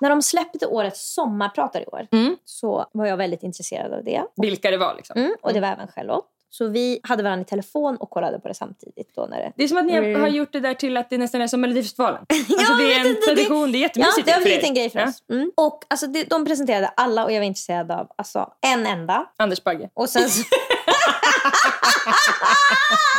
[0.00, 2.06] När de släppte årets sommarpratar i år
[2.44, 4.22] så var jag väldigt intresserad av det.
[4.36, 5.18] Vilka det var liksom.
[5.20, 6.26] Mm, och det var även Charlotte.
[6.52, 9.14] Så vi hade varandra i telefon och kollade på det samtidigt.
[9.14, 9.52] Då när det...
[9.56, 10.20] Det är som att ni har- Mm.
[10.20, 12.26] har gjort det där till att det nästan är som Melodifestivalen.
[12.28, 14.74] Alltså Ja, det är en inte, tradition, det är Ja, jättemysigt det har blivit en
[14.74, 15.08] grej för Ja.
[15.08, 15.22] oss.
[15.30, 15.50] Mm.
[15.56, 19.26] Och alltså, det, de presenterade alla och jag var intresserad av alltså, en enda.
[19.36, 19.90] Anders Bagge.
[19.94, 20.44] Och sen, så-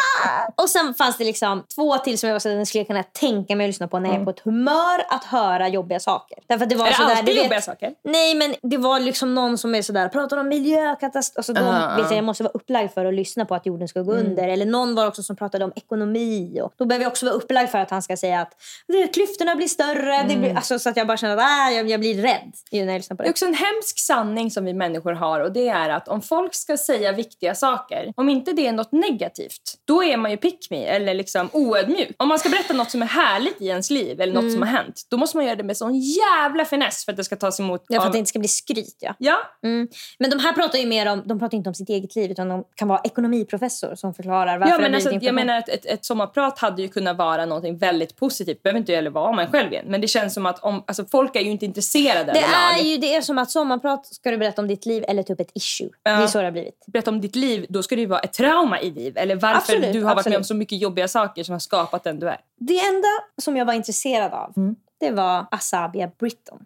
[0.57, 3.03] och sen fanns det liksom två till som jag var så att den skulle kunna
[3.03, 6.37] tänka mig att lyssna på när jag är på ett humör att höra jobbiga saker.
[6.47, 7.93] Därför det var Är det sådär, alltid vet- jobbiga saker?
[8.03, 11.37] Nej, men det var liksom någon som är sådär, pratar om miljökatastrof.
[11.37, 12.09] Alltså, de, Ah, vet ah.
[12.09, 14.25] jag, jag måste vara upplagd för att lyssna på att jorden ska gå Mm.
[14.25, 14.47] under.
[14.47, 16.61] Eller någon var också som pratade om ekonomi.
[16.63, 18.51] Och då behöver jag också vara upplagd för att han ska säga att
[18.87, 20.01] det, klyftorna blir större.
[20.11, 20.41] Det Mm.
[20.41, 22.93] blir, alltså, så att jag bara känner att äh, jag, jag blir rädd när jag
[22.97, 23.31] lyssnar på Det är det.
[23.31, 26.77] också en hemsk sanning som vi människor har och det är att om folk ska
[26.77, 30.85] säga viktiga saker, om inte det är något negativt, då är man ju pick me
[30.85, 32.15] eller liksom oödmjuk.
[32.17, 34.53] Om man ska berätta något som är härligt i ens liv eller något Mm.
[34.53, 37.23] som har hänt, då måste man göra det med sån jävla finess för att det
[37.23, 38.07] ska tas emot Ja, för av...
[38.07, 38.97] att det inte ska bli skryt.
[38.99, 39.15] Ja.
[39.17, 39.87] Ja, Mm.
[40.19, 42.49] Men de här pratar ju mer om, de pratar inte om sitt eget liv utan
[42.49, 46.05] de kan vara ekonomiprofessor som förklarar varför ja men alltså, jag menar att ett, ett
[46.05, 48.57] sommarprat hade ju kunnat vara något väldigt positivt.
[48.57, 49.85] Det behöver inte heller vara om man själv igen.
[49.87, 52.39] Men det känns som att om, alltså, folk är ju inte intresserade det
[52.79, 55.39] är ju det är som att sommarprat ska du berätta om ditt liv eller typ
[55.39, 55.89] ett issue.
[56.03, 56.85] Det är så det har blivit.
[56.87, 59.17] berätta om ditt liv, då ska det ju vara ett trauma i ditt liv.
[59.17, 60.47] Eller varför Absolut, du har varit med om absolut.
[60.47, 62.39] så mycket jobbiga saker som har skapat den du är.
[62.59, 63.07] Det enda
[63.41, 66.65] som jag var intresserad av det var Asabia Britton.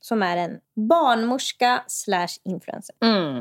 [0.00, 2.94] Som är en barnmorska slash influencer.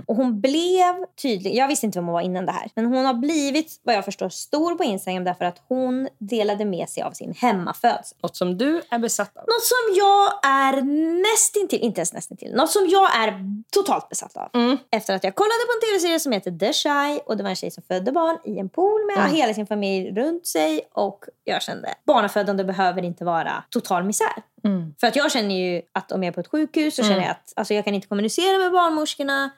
[0.08, 2.70] Och hon blev tydlig, jag visste inte vem hon var innan det här.
[2.76, 6.90] Men hon har blivit, vad jag förstår, stor på Instagram därför att hon delade med
[6.90, 8.18] sig av sin hemmafödsel.
[8.24, 9.44] Något som du är besatt av.
[9.44, 10.82] Något som jag är
[11.32, 13.34] nästintill, inte ens nästintill, något som jag är
[13.72, 14.50] totalt besatt av.
[14.92, 17.56] Efter att jag kollade på en tv-serie som heter The Shy och det var en
[17.56, 21.62] tjej som födde barn i en pool med hela sin familj runt sig och jag
[21.62, 24.31] kände barnafödande behöver inte vara total misär.
[25.00, 27.30] För att jag känner ju att om jag är på ett sjukhus så känner jag
[27.32, 29.50] att alltså, jag kan inte kommunicera med barnmorskorna.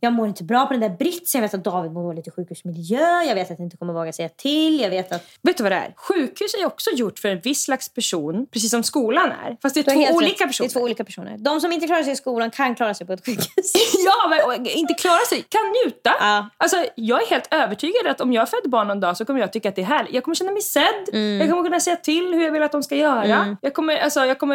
[0.00, 1.38] Jag mår inte bra på den där britsen.
[1.42, 3.22] Jag vet att David mår dåligt i sjukhusmiljö.
[3.22, 4.80] Jag vet att jag inte kommer våga säga till.
[4.80, 5.92] Jag vet att Vet du vad det är?
[5.96, 9.56] Sjukhus är också gjort för en viss slags person, precis som skolan är.
[9.62, 10.48] Fast det är två olika rätt.
[10.48, 10.68] personer.
[10.68, 11.36] Det är två olika personer.
[11.38, 13.72] De som inte klarar sig i skolan kan klara sig på ett sjukhus.
[14.06, 16.10] Ja, men inte klara sig, kan njuta.
[16.20, 16.48] Ja.
[16.56, 19.52] Alltså, jag är helt övertygad att om jag föder barn någon dag så kommer jag
[19.52, 20.12] tycka att det är härligt.
[20.14, 21.40] Jag kommer känna mig sedd, Mm.
[21.40, 23.56] jag kommer kunna säga till hur jag vill att de ska göra.
[23.62, 24.47] Jag, kommer, alltså, jag kommer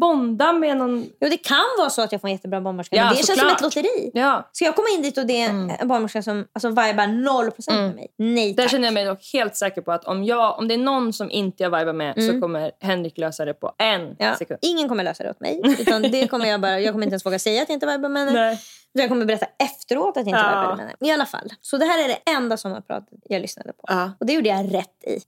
[0.00, 1.06] bonda med någon...
[1.20, 2.96] Jo, det kan vara så att jag får en jättebra barnmorska.
[2.96, 3.54] Ja, det känns som såklart.
[3.56, 4.10] ett lotteri.
[4.14, 4.48] Ja.
[4.52, 7.52] Ska jag komma in dit och det är en barnmorska som alltså, vibar 0%
[7.82, 8.08] med mig?
[8.18, 8.70] Nej Där tack.
[8.70, 11.30] känner jag mig dock helt säker på att om, jag, om det är någon som
[11.30, 14.16] inte jag vibar med så kommer Henrik lösa det på en Mm.
[14.18, 14.58] Ja, sekund.
[14.62, 15.60] ingen kommer lösa det åt mig.
[15.80, 18.08] Utan det kommer jag, bara, jag kommer inte ens våga säga att jag inte vibar
[18.08, 18.40] med henne.
[18.40, 18.58] Nej.
[18.92, 20.48] Jag kommer berätta efteråt att jag inte Ja.
[20.60, 20.96] vibade med henne.
[21.00, 21.52] I alla fall.
[21.60, 23.84] Så det här är det enda sommarpratet jag lyssnade på.
[23.88, 24.10] Ja.
[24.20, 25.20] Och det gjorde jag rätt i.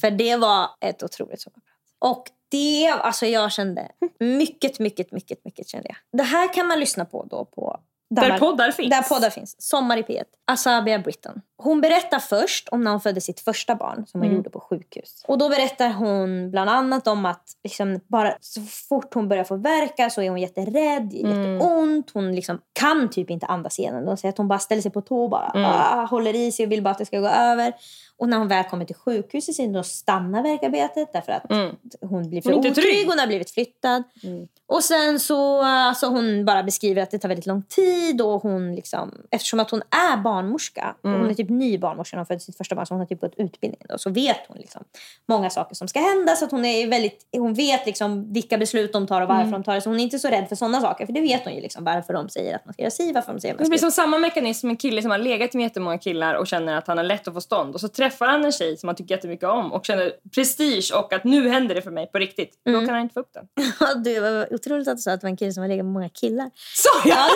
[0.00, 1.73] För det var ett otroligt sommarprat.
[2.04, 3.88] Och det, alltså jag kände
[4.20, 5.96] mycket, mycket, mycket, mycket kände jag.
[6.18, 7.80] Det här kan man lyssna på då på
[8.10, 8.90] där poddar finns.
[8.90, 9.56] Där poddar finns.
[9.62, 10.22] Sommar i P1.
[10.46, 11.40] Asabia Britton.
[11.56, 14.36] Hon berättar först om när hon födde sitt första barn som hon Mm.
[14.36, 15.24] gjorde på sjukhus.
[15.28, 19.56] Och då berättar hon bland annat om att liksom bara så fort hon börjar få
[19.56, 21.52] verka så är hon jätterädd, Mm.
[21.52, 22.10] jätteont.
[22.14, 24.04] Hon liksom kan typ inte andas igenom.
[24.04, 25.70] De säger att hon bara ställer sig på tå och bara Mm.
[25.70, 27.72] ah, håller i sig och vill bara att det ska gå över.
[28.16, 31.76] Och när hon väl kommer till sjukhuset så stannar verkarbetet därför att Mm.
[32.00, 32.74] hon blir för Hon otrygg.
[32.74, 33.06] trygg.
[33.08, 34.02] Hon har blivit flyttad.
[34.22, 34.48] Mm.
[34.66, 38.74] Och sen så alltså hon bara beskriver att det tar väldigt lång tid och hon
[38.74, 39.82] liksom, eftersom att hon
[40.12, 41.20] är barnmorska, Mm.
[41.20, 43.34] hon är typ ny barnmorska hon födde sitt första barn, så hon har typ gått
[43.36, 44.84] utbildningen då, så vet hon liksom
[45.28, 46.36] många saker som ska hända.
[46.36, 49.52] Så att hon, är väldigt, hon vet liksom vilka beslut de tar och varför Mm.
[49.52, 49.80] de tar det.
[49.80, 51.84] Så hon är inte så rädd för sådana saker, för det vet hon ju liksom
[51.84, 53.70] varför de säger att man ska göra si, varför de säger att man Det ska
[53.70, 56.46] blir göra som samma mekanism som en kille som har legat med jättemånga killar och
[56.46, 57.74] känner att han har lätt att få stånd.
[57.74, 61.12] Och så träffar han en tjej som han tycker jättemycket om och känner prestige och
[61.12, 62.58] att nu händer det för mig på riktigt.
[62.64, 62.86] Då Mm.
[62.86, 63.48] kan han inte få upp den.
[64.04, 66.08] Du, otroligt att du sa att det var en kille som har legat med många
[66.08, 66.50] killar.
[66.76, 67.28] Så ja!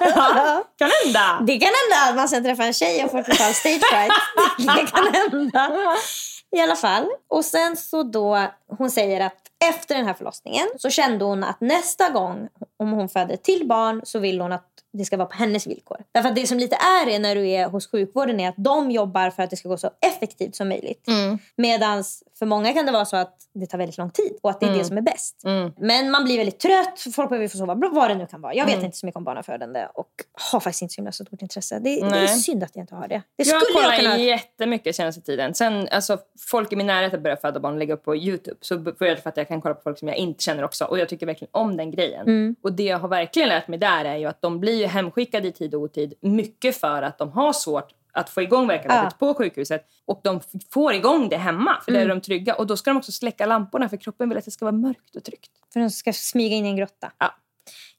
[0.00, 0.64] ja!
[0.78, 1.44] Kan hända!
[1.46, 4.12] Det kan hända att man sen träffar en tjej och får total stage fright.
[4.58, 5.96] Det kan hända.
[6.56, 7.06] I alla fall.
[7.28, 8.46] Och sen så då,
[8.78, 13.08] hon säger att efter den här förlossningen så kände hon att nästa gång om hon
[13.08, 15.96] föder till barn så vill hon att det ska vara på hennes villkor.
[16.12, 18.90] Därför att det som lite är är när du är hos sjukvården är att de
[18.90, 21.06] jobbar för att det ska gå så effektivt som möjligt.
[21.56, 22.04] Medan
[22.38, 24.66] för många kan det vara så att det tar väldigt lång tid och att det
[24.66, 25.44] är det som är bäst.
[25.44, 25.72] Mm.
[25.78, 28.54] Men man blir väldigt trött, folk behöver få sova, vad det nu kan vara.
[28.54, 28.84] Jag vet Mm.
[28.86, 30.08] inte så mycket om barnafödande och
[30.52, 31.78] har faktiskt inte så himla stort intresse.
[31.78, 33.22] Det, det är synd att jag inte har det.
[33.36, 34.18] Det Jag skulle har jag kunna...
[34.18, 35.54] jättemycket senaste tiden.
[35.54, 36.18] Sen, alltså,
[36.50, 38.56] folk i min närhet har börjat föda barn och lägga upp på Youtube.
[38.60, 40.84] Så började det för att jag kan kolla på folk som jag inte känner också.
[40.84, 42.20] Och jag tycker verkligen om den grejen.
[42.26, 42.56] Mm.
[42.62, 45.48] Och det jag har verkligen lärt mig där är ju att de blir ju hemskickade
[45.48, 46.14] i tid och otid.
[46.20, 47.88] Mycket för att de har svårt
[48.18, 49.86] att få igång verkarbetet på sjukhuset.
[50.06, 50.40] Och de
[50.72, 52.00] får igång det hemma, för Mm.
[52.00, 52.54] där är de trygga.
[52.54, 55.16] Och då ska de också släcka lamporna för kroppen vill att det ska vara mörkt
[55.16, 55.50] och tryggt.
[55.72, 57.12] För de ska smyga in i en grotta.
[57.18, 57.34] Ja.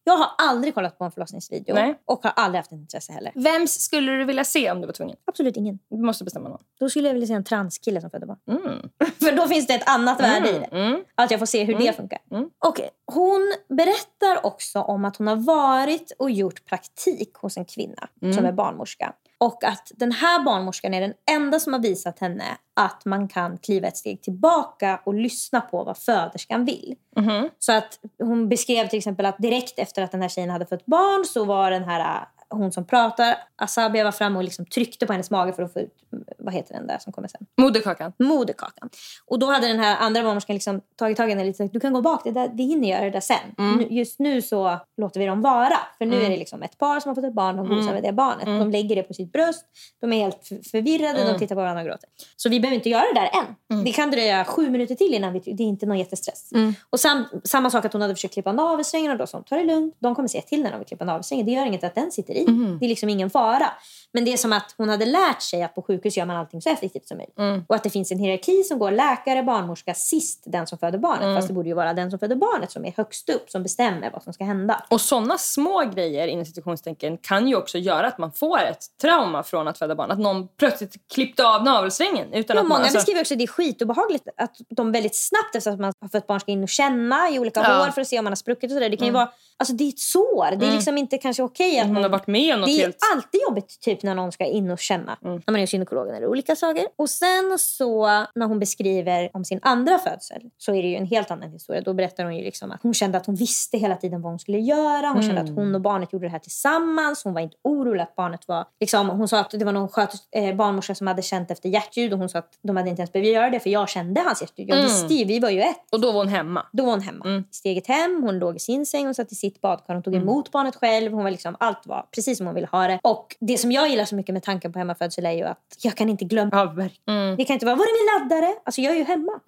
[0.04, 2.00] Jag har aldrig kollat på en förlossningsvideo Nej.
[2.06, 3.31] och har aldrig haft intresse heller.
[3.36, 5.16] Vems skulle du vilja se om du var tvungen?
[5.25, 5.80] Absolut ingen.
[5.89, 6.62] Du måste bestämma någon.
[6.80, 8.38] Då skulle jag vilja se en transkille som föder barn.
[8.51, 8.89] Mm.
[9.19, 10.66] För då finns det ett annat värde i det.
[10.77, 11.04] Mm.
[11.16, 12.19] Att jag får se hur det funkar.
[12.31, 12.50] Mm.
[12.66, 12.89] Okej.
[13.13, 18.33] Hon berättar också om att hon har varit och gjort praktik hos en kvinna Mm.
[18.33, 19.13] som är barnmorska.
[19.41, 22.44] Och att den här barnmorskan är den enda som har visat henne
[22.74, 26.95] att man kan kliva ett steg tillbaka och lyssna på vad föderskan vill.
[27.15, 27.50] Mhm.
[27.59, 30.86] Så att hon beskrev till exempel att direkt efter att den här tjejen hade fött
[30.86, 35.13] barn så var den här hon som pratar, Asabia var framme och liksom tryckte på
[35.13, 35.94] hennes mage för att få ut,
[36.38, 37.46] vad heter den där som kommer sen?
[37.57, 38.13] Moderkakan.
[38.19, 38.90] moderkakan.
[39.25, 41.94] Och då hade den här andra barnmorskan liksom tagit tag i henne lite du kan
[41.94, 43.38] gå bak, det där, vi hinner göra det där sen.
[43.78, 45.78] Nu, just nu så låter vi dem vara.
[45.98, 48.04] För nu är det liksom ett par som har fått ett barn, de gosar med
[48.04, 48.46] det barnet.
[48.46, 49.66] De lägger det på sitt bröst,
[50.02, 52.10] de är helt förvirrade, de tittar på varandra och gråter.
[52.38, 53.56] Så vi behöver inte göra det där än.
[53.86, 56.50] Det kan dröja sju minuter till innan vi, det är inte någon jättestress.
[56.90, 59.56] Och sam, samma sak att hon hade försökt klippa navelsträngen och då sa hon ta
[59.56, 59.95] det lugnt.
[60.00, 61.45] De kommer säga till när de vill klippa navelsträngen.
[61.45, 62.38] Det gör inget att den sitter i.
[62.45, 63.71] Det är liksom ingen fara.
[64.12, 66.62] Men det är som att hon hade lärt sig att på sjukhus gör man allting
[66.62, 67.65] så effektivt som möjligt.
[67.68, 71.36] Och att det finns en hierarki som går läkare, barnmorska, sist den som föder barnet.
[71.38, 74.12] Fast det borde ju vara den som föder barnet som är högst upp som bestämmer
[74.12, 74.83] vad som ska hända.
[74.89, 79.44] Och sådana små grejer inom situationstecken kan ju också göra att man får ett trauma
[79.44, 80.12] från att föda barn.
[80.12, 82.33] Att någon plötsligt klippte av navelsträngen.
[82.33, 85.15] Utan Ja, att många man, alltså, beskriver också att det är skitobehagligt att de väldigt
[85.15, 87.83] snabbt efter att man har fött barn ska in och känna i olika Ja.
[87.85, 88.89] hår för att se om man har spruckit och sådär.
[88.89, 90.56] Det kan ju vara, alltså det är ett sår.
[90.56, 92.81] Det är liksom inte kanske okej att hon man har varit med om något Det
[92.81, 92.98] är helt...
[93.16, 95.18] alltid jobbigt typ när någon ska in och känna.
[95.22, 96.86] När man är hos gynekologen eller olika saker.
[96.96, 101.06] Och sen så när hon beskriver om sin andra födsel så är det ju en
[101.06, 101.81] helt annan historia.
[101.81, 104.40] Då berättar hon ju liksom att hon kände att hon visste hela tiden vad hon
[104.40, 105.08] skulle göra.
[105.08, 107.24] Hon kände att hon och barnet gjorde det här tillsammans.
[107.24, 108.66] Hon var inte orolig att barnet var...
[108.80, 112.14] Liksom, hon sa att det var någon sköt, eh, barnmorska som hade känt efter hjärtljud
[112.14, 114.42] och hon sa att de hade inte ens behövt göra det för jag kände hans
[114.42, 114.69] hjärtljud.
[114.69, 115.86] Jag visste ju, vi var ju ett.
[115.92, 116.66] Och då var hon hemma.
[116.71, 117.44] Då var hon hemma.
[117.52, 120.52] Steget hem, hon låg i sin säng, hon satt i sitt badkar, hon tog emot
[120.52, 121.12] barnet själv.
[121.12, 122.99] Hon var liksom, allt var precis som hon ville ha det.
[123.04, 125.95] Och det som jag gillar så mycket med tanken på hemmafödsel är ju att jag
[125.95, 126.49] kan inte glömma.
[126.54, 127.35] Ja, verkligen.
[127.38, 128.56] Det kan inte vara, var är min laddare?
[128.64, 129.40] Alltså jag är ju hemma.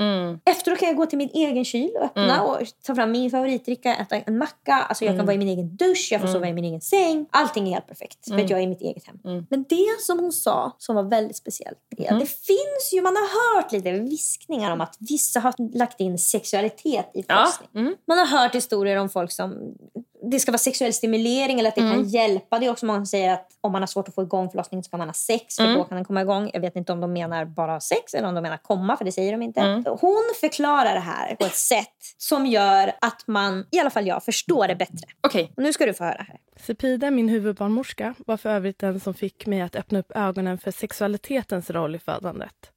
[0.46, 3.96] Efteråt kan jag gå till min egen kyl och öppna och ta fram min favoritdricka,
[3.96, 4.74] äta en macka.
[4.74, 7.26] Alltså jag kan vara i min egen dusch, jag får sova i min egen säng.
[7.32, 9.46] Allting är helt perfekt för att jag är i mitt eget hem.
[9.50, 13.16] Men det som hon sa som var väldigt speciellt är att det finns ju, man
[13.16, 17.36] har hört lite viskningar om att vissa har lagt in sexualitet i Ja.
[17.36, 17.96] förlossning.
[18.08, 19.74] Man har hört historier om folk som
[20.22, 22.60] det ska vara sexuell stimulering eller att det kan hjälpa.
[22.60, 24.84] Det är också många som säger att om man har svårt att få igång förlossningen
[24.84, 26.52] så kan man ha sex för då kan den komma igång.
[26.54, 29.12] Jag vet inte om de menar bara sex eller om de menar komma för det
[29.12, 29.84] säger de inte.
[29.86, 34.24] Hon förklarar det här på ett sätt som gör att man, i alla fall jag,
[34.24, 35.08] förstår det bättre.
[35.22, 35.54] Okej.
[35.58, 36.38] Och nu ska du få höra här.
[36.56, 40.72] Sepida, min huvudbarnmorska, var för övrigt den som fick mig att öppna upp ögonen för
[40.72, 42.72] sexualitetens roll i födandet.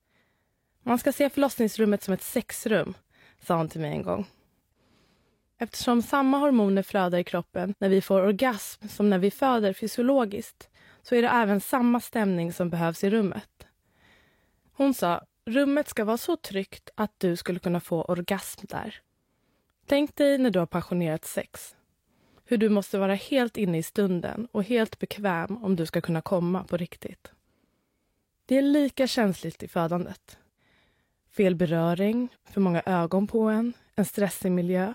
[0.82, 2.94] Man ska se förlossningsrummet som ett sexrum,
[3.46, 4.26] sa hon till mig en gång.
[5.58, 10.68] Eftersom samma hormoner flödar i kroppen när vi får orgasm som när vi föder fysiologiskt
[11.02, 13.66] så är det även samma stämning som behövs i rummet.
[14.73, 19.00] Hon sa, rummet ska vara så tryggt att du skulle kunna få orgasm där.
[19.87, 21.76] Tänk dig när du har passionerat sex.
[22.44, 26.20] Hur du måste vara helt inne i stunden och helt bekväm om du ska kunna
[26.20, 27.32] komma på riktigt.
[28.46, 30.38] Det är lika känsligt i födandet.
[31.30, 34.94] Fel beröring, för många ögon på en, en stressig miljö.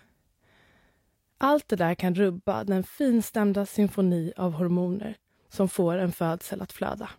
[1.42, 5.18] Allt det där kan rubba den finstämda symfoni av hormoner
[5.50, 7.10] som får en födsel att flöda.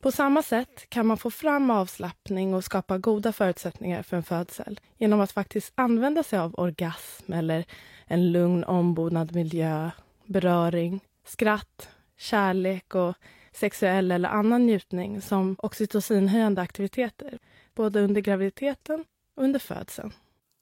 [0.00, 4.80] På samma sätt kan man få fram avslappning och skapa goda förutsättningar för en födsel
[4.96, 7.64] genom att faktiskt använda sig av orgasm eller
[8.06, 9.90] en lugn ombonad miljö,
[10.24, 13.14] beröring, skratt, kärlek och
[13.52, 17.38] sexuell eller annan njutning som oxytocinhöjande aktiviteter
[17.74, 20.12] både under graviditeten och under födseln.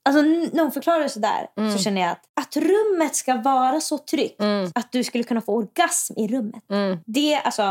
[0.07, 1.77] Alltså när hon förklarar det sådär Mm.
[1.77, 4.41] så känner jag att, att rummet ska vara så tryggt
[4.75, 6.63] att du skulle kunna få orgasm i rummet.
[6.71, 6.99] Mm.
[7.05, 7.61] Det, alltså,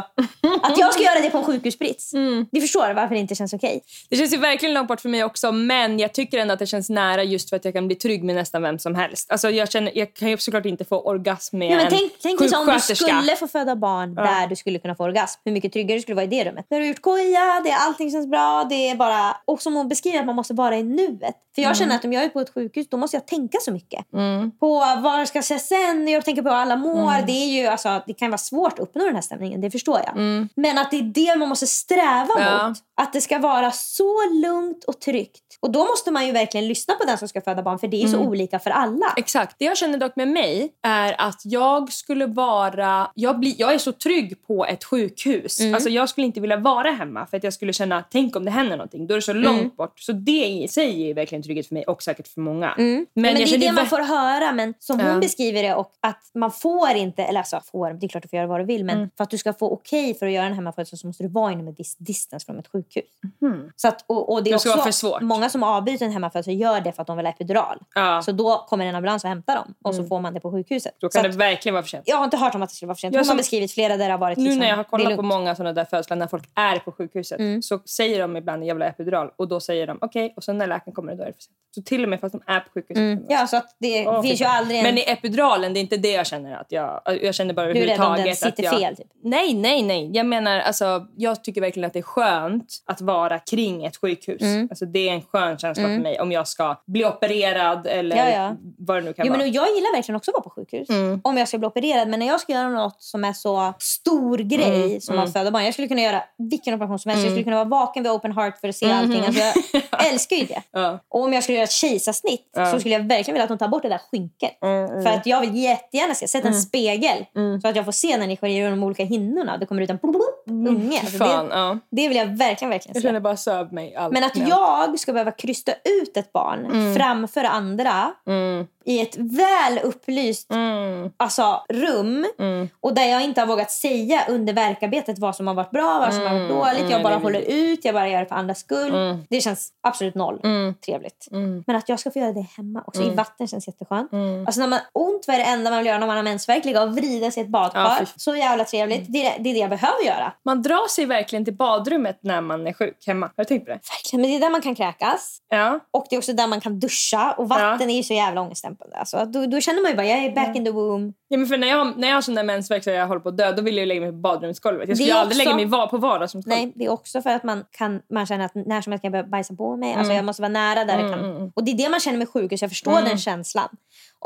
[0.62, 2.14] att jag ska göra det på en sjukhusbrits.
[2.14, 2.46] Mm.
[2.52, 3.80] Vi förstår varför det inte känns okej.
[4.10, 6.66] Det känns ju verkligen långt bort för mig också men jag tycker ändå att det
[6.66, 9.30] känns nära just för att jag kan bli trygg med nästan vem som helst.
[9.30, 12.12] Alltså jag, känner, jag kan ju såklart inte få orgasm med Ja, men en tänk
[12.22, 15.40] tänk dig om du skulle få föda barn där du skulle kunna få orgasm.
[15.44, 16.66] Hur mycket tryggare du skulle vara i det rummet.
[16.68, 18.66] Där du har gjort koja, det, allting känns bra.
[18.70, 19.36] Det är bara...
[19.44, 21.34] Och som hon beskriver att man måste vara i nuet.
[21.56, 23.72] För jag känner att om jag är på ett sjukhus då måste jag tänka så
[23.72, 24.12] mycket.
[24.12, 24.50] Mm.
[24.58, 27.26] På vad ska jag säga sen, jag tänker på hur alla mår.
[27.26, 30.00] Det, är ju, alltså, det kan vara svårt att uppnå den här stämningen, det förstår
[30.06, 30.16] jag.
[30.54, 32.48] Men att det är det man måste sträva Mm.
[32.48, 32.68] Ja.
[32.68, 32.78] mot.
[33.00, 35.45] Att det ska vara så lugnt och tryggt.
[35.60, 38.02] Och då måste man ju verkligen lyssna på den som ska föda barn för det
[38.02, 38.28] är så Mm.
[38.28, 39.06] olika för alla.
[39.16, 39.56] Exakt.
[39.58, 43.10] Det jag känner dock med mig är att jag skulle vara...
[43.14, 45.60] Jag, blir, jag är så trygg på ett sjukhus.
[45.60, 45.74] Mm.
[45.74, 48.50] Alltså jag skulle inte vilja vara hemma för att jag skulle känna tänk om det
[48.50, 49.06] händer någonting.
[49.06, 49.42] Då är det så Mm.
[49.42, 50.00] långt bort.
[50.00, 52.74] Så det i sig är verkligen trygghet för mig och säkert för många.
[52.76, 53.06] Men, Mm.
[53.14, 54.52] men det är det man får höra.
[54.52, 55.18] Men som hon Ja.
[55.18, 58.36] beskriver det, och att man får inte, eller alltså får, det är klart du får
[58.36, 59.10] göra vad du vill, men Mm.
[59.16, 61.52] för att du ska få okej för att göra en hemmafödsel så måste du vara
[61.52, 63.04] inom ett dis- distance från ett sjukhus.
[63.40, 63.70] Mhm.
[63.76, 65.20] Så att, och, och det är Det ska också, vara för svårt.
[65.22, 67.78] Många som avbryter en hemmafödsel gör det för att de vill ha epidural.
[67.94, 68.22] Ja.
[68.22, 70.94] Så då kommer en ambulans och hämtar dem och så får man det på sjukhuset.
[71.00, 72.02] Då Så kan att, det verkligen vara för sent.
[72.06, 73.14] jag har inte hört om att det skulle vara för sent.
[73.14, 75.16] Jag har som- beskrivit flera där det har varit Nu liksom, när jag har kollat
[75.16, 77.62] på många sådana där födslar när folk är på sjukhuset Mm.
[77.62, 80.58] så säger de ibland jag vill ha epidural och då säger de okej och sen
[80.58, 81.56] när läkaren kommer då är det för sent.
[81.74, 82.96] Så till och med fast de är på sjukhuset.
[82.96, 83.24] Mm.
[83.28, 84.84] Ja, så att det Åh, finns ju aldrig en...
[84.84, 87.00] Men i epiduralen, det är inte det jag känner att jag...
[87.22, 88.78] Jag känner bara Du är rädd om överhuvudtaget den att sitter jag...
[88.80, 89.06] fel, typ.
[89.22, 90.10] Nej, nej, nej.
[90.14, 94.42] Jag menar alltså, jag tycker verkligen att det är skönt att vara kring ett sjukhus.
[94.42, 94.66] Mm.
[94.70, 98.30] Alltså det är en skön känsla för mig om jag ska bli opererad eller Ja,
[98.30, 98.56] ja.
[98.78, 99.48] vad det nu kan Jo, men vara.
[99.48, 100.88] och jag gillar verkligen också att vara på sjukhus.
[100.90, 101.20] Mm.
[101.24, 102.08] Om jag ska bli opererad.
[102.08, 105.50] Men när jag ska göra något som är så stor grej Mm, som att föda
[105.50, 105.64] barn.
[105.64, 107.24] Jag skulle kunna göra vilken operation som helst.
[107.24, 109.20] Jag skulle kunna vara vaken vid open heart för att se allting.
[109.24, 110.62] Alltså, jag älskar ju det.
[110.70, 110.98] Ja.
[111.08, 113.68] Och om jag skulle göra ett kejsarsnitt så skulle jag verkligen vilja att de tar
[113.68, 114.56] bort det där skynket.
[115.02, 117.24] För att jag vill jättegärna se, sätta en spegel
[117.62, 119.56] så att jag får se när ni skär i de olika hinnorna.
[119.56, 119.98] Det kommer ut en
[120.46, 121.00] unge.
[121.00, 123.08] Alltså, det, det vill jag verkligen, verkligen Jag se.
[123.08, 124.12] känner bara söv mig allt.
[124.12, 129.78] Men att jag ska behöva krysta ut ett barn framför andra Mm, i ett väl
[129.82, 132.68] upplyst mm, alltså, rum mm.
[132.80, 136.14] och där jag inte har vågat säga under verkarbetet vad som har varit bra, vad
[136.14, 136.78] som har varit Mm, dåligt.
[136.80, 138.94] mm, Jag bara det är håller ut, jag bara gör det för andras skull.
[138.94, 139.18] Mm.
[139.30, 140.74] Det känns absolut noll Mm.
[140.86, 141.28] trevligt.
[141.32, 141.64] Mm.
[141.66, 144.12] Men att jag ska få göra det hemma också i vatten känns jätteskönt.
[144.12, 144.46] Mm.
[144.46, 146.64] Alltså när man ont, vad är det enda man vill göra när man har mensvärk?
[146.64, 147.96] Ligga och vrida sig i ett badkar.
[148.00, 149.04] Ja, så jävla trevligt.
[149.12, 150.32] Det, är, det jag behöver göra.
[150.44, 153.26] Man drar sig verkligen till badrummet när man är sjuk hemma.
[153.26, 153.74] Har du tänkt på det?
[153.90, 154.20] Verkligen.
[154.20, 155.38] Men det är där man kan kräkas.
[155.48, 155.80] Ja.
[155.90, 157.32] Och det är också där man kan duscha.
[157.32, 158.75] Och vatten är ju så jävla ångestdämpande.
[158.94, 161.14] Alltså, då, då känner man ju bara, jag är back in the womb.
[161.28, 163.28] Ja, men för när, jag, när jag har sån där mensvärk så jag håller på
[163.28, 164.88] att dö, då vill jag lägga mig på badrumsgolvet.
[164.88, 166.58] Jag skulle ju aldrig också- lägga mig på vardagsrumsgolvet.
[166.62, 169.12] Nej, det är också för att man, kan, man känner att när som helst kan
[169.12, 169.94] jag börja bajsa på mig.
[169.94, 171.52] Alltså jag måste vara nära där det kan.
[171.54, 172.62] Och det är det man känner med sjukhus.
[172.62, 173.68] Jag förstår den känslan.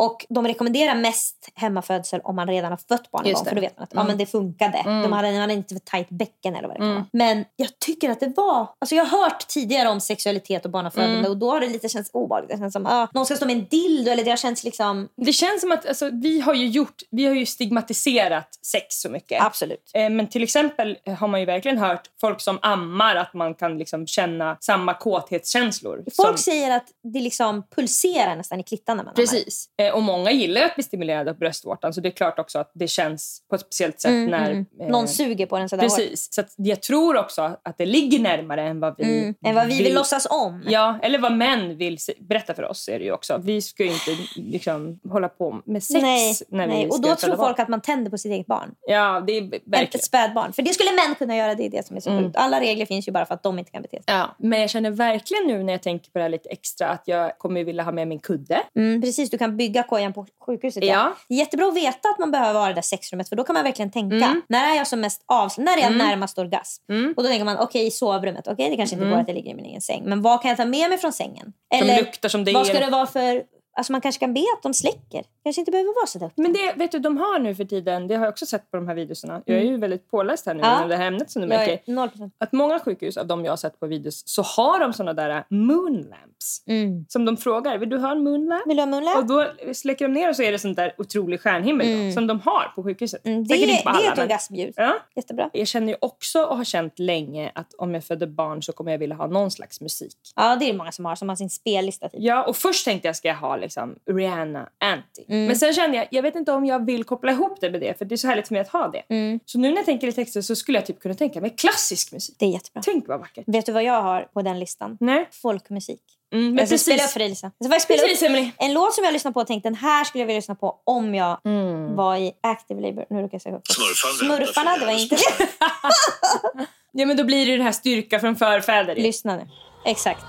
[0.01, 3.45] Och de rekommenderar mest hemmafödsel om man redan har fött barn en gång.
[3.45, 4.83] För då vet man att ja, men det funkade.
[4.85, 7.07] De hade, de hade inte för tajt bäcken eller vad det kan vara.
[7.13, 8.69] Men jag tycker att det var...
[8.79, 12.11] Alltså jag har hört tidigare om sexualitet och barnafödande och då har det lite känts
[12.13, 12.51] obehagligt.
[12.51, 15.09] Det känns som ah, någon ska stå med en dildo eller det har känts liksom...
[15.17, 19.09] Det känns som att alltså, vi har ju gjort, vi har ju stigmatiserat sex så
[19.09, 19.43] mycket.
[19.43, 19.91] Absolut.
[19.95, 23.79] Eh, Men till exempel har man ju verkligen hört folk som ammar att man kan
[23.79, 26.05] liksom känna samma kåthetskänslor.
[26.17, 29.15] Folk som, säger att det liksom pulserar nästan i klittan när man ammar.
[29.15, 29.69] Precis.
[29.79, 32.71] Eh, Och många gillar att bli stimulerade av bröstvårtan så det är klart också att
[32.75, 34.51] det känns på ett speciellt sätt Mm, när...
[34.51, 34.67] mm.
[34.81, 35.83] eh, Någon suger på den sådär.
[35.83, 36.29] Precis.
[36.35, 39.35] Så jag tror också att det ligger närmare än vad vi Mm.
[39.45, 40.63] Än vad vi vill låtsas om.
[40.69, 43.39] Ja, eller vad män vill se- berätta för oss är det ju också.
[43.45, 47.03] Vi ska ju inte liksom hålla på med sex Nej, när vi Nej, och ska
[47.03, 47.47] då föda tror barn.
[47.47, 48.75] folk att man tänder på sitt eget barn.
[48.87, 49.85] Ja, det är verkligen.
[49.95, 50.53] ett spädbarn.
[50.53, 52.25] För det skulle män kunna göra, det är det som är så Mm.
[52.25, 52.37] sjukt.
[52.37, 54.05] Alla regler finns ju bara för att de inte kan bete sig.
[54.07, 57.03] Ja, men jag känner verkligen nu när jag tänker på det här lite extra att
[57.07, 58.63] jag kommer vilja ha med min kudde.
[58.77, 60.85] Mm, precis, du kan bygga kojan på sjukhuset.
[60.85, 61.13] Ja.
[61.29, 63.55] Är jättebra att veta att man behöver vara i det där sexrummet för då kan
[63.55, 64.17] man verkligen tänka.
[64.17, 64.43] Mm.
[64.49, 65.65] När är jag som mest avslappnad?
[65.65, 66.09] När är jag Mm.
[66.09, 66.83] närmast orgasm?
[66.93, 67.15] Mm.
[67.17, 69.15] Och då tänker man, okej i sovrummet, okej det kanske inte Mm.
[69.17, 70.03] går att jag ligger i min egen säng.
[70.05, 71.53] Men vad kan jag ta med mig från sängen?
[71.79, 73.43] Som Eller luktar som det vad ska det vara för...
[73.81, 75.25] Alltså man kanske kan be att de släcker.
[75.43, 76.31] kanske inte behöver vara så där.
[76.35, 78.77] Men det vet du, de har nu för tiden, det har jag också sett på
[78.77, 79.43] de här videorna.
[79.47, 80.77] Jag är ju väldigt påläst här nu Ja.
[80.79, 81.73] inom det här ämnet som du märker.
[81.73, 82.31] är 0%.
[82.39, 85.45] Att många sjukhus av de jag har sett på videos så har de såna där
[85.51, 86.63] moonlamps.
[86.67, 87.05] Mm.
[87.09, 88.67] Som de frågar, vill du ha en moonlamp?
[88.67, 89.17] Vill du ha munläpp?
[89.17, 92.13] Och då släcker de ner och så är det sånt där otrolig stjärnhimmel då, Mm.
[92.13, 93.27] som de har på sjukhuset.
[93.27, 94.75] Mm, det, inte på det är alla, ett orgasmljud.
[94.77, 94.97] Ja.
[95.17, 95.51] Jättebra.
[95.53, 98.91] Jag känner ju också och har känt länge att om jag föder barn så kommer
[98.93, 100.17] jag vilja ha någon slags musik.
[100.37, 101.15] Ja, det är det många som har.
[101.17, 102.09] Som har sin spellista.
[102.09, 102.21] Typ.
[102.23, 105.25] Ja, och först tänkte jag ska jag ha liksom Rihanna Anti.
[105.29, 105.47] Mm.
[105.47, 107.99] Men sen kände jag, jag vet inte om jag vill koppla ihop det med det
[107.99, 109.03] för det är så härligt för mig att ha det.
[109.15, 109.41] Mm.
[109.47, 112.13] Så nu när jag tänker i texter så skulle jag typ kunna tänka mig klassisk
[112.13, 112.37] musik.
[112.39, 112.83] Det är jättebra.
[112.85, 113.45] Tänk vad vackert.
[113.47, 114.97] Vet du vad jag har på den listan?
[115.01, 115.29] Nej.
[115.43, 116.01] Folkmusik.
[116.33, 117.13] Mm, men jag ska spela upp precis.
[117.13, 117.51] för dig Lisa.
[117.59, 119.77] Jag ska faktiskt spela Precis upp en låt som jag lyssnade på och tänkte den
[119.77, 121.97] här skulle jag vilja lyssna på om jag Mm.
[121.97, 123.05] var i active labor.
[123.11, 123.61] Nu råkar jag säga.
[123.65, 124.37] Smurfarna.
[124.37, 125.49] Smurfarna, det var inte det.
[126.93, 128.97] Ja men då blir det det här styrka från förfäder.
[128.97, 129.49] Lyssna nu.
[129.85, 130.25] Exakt.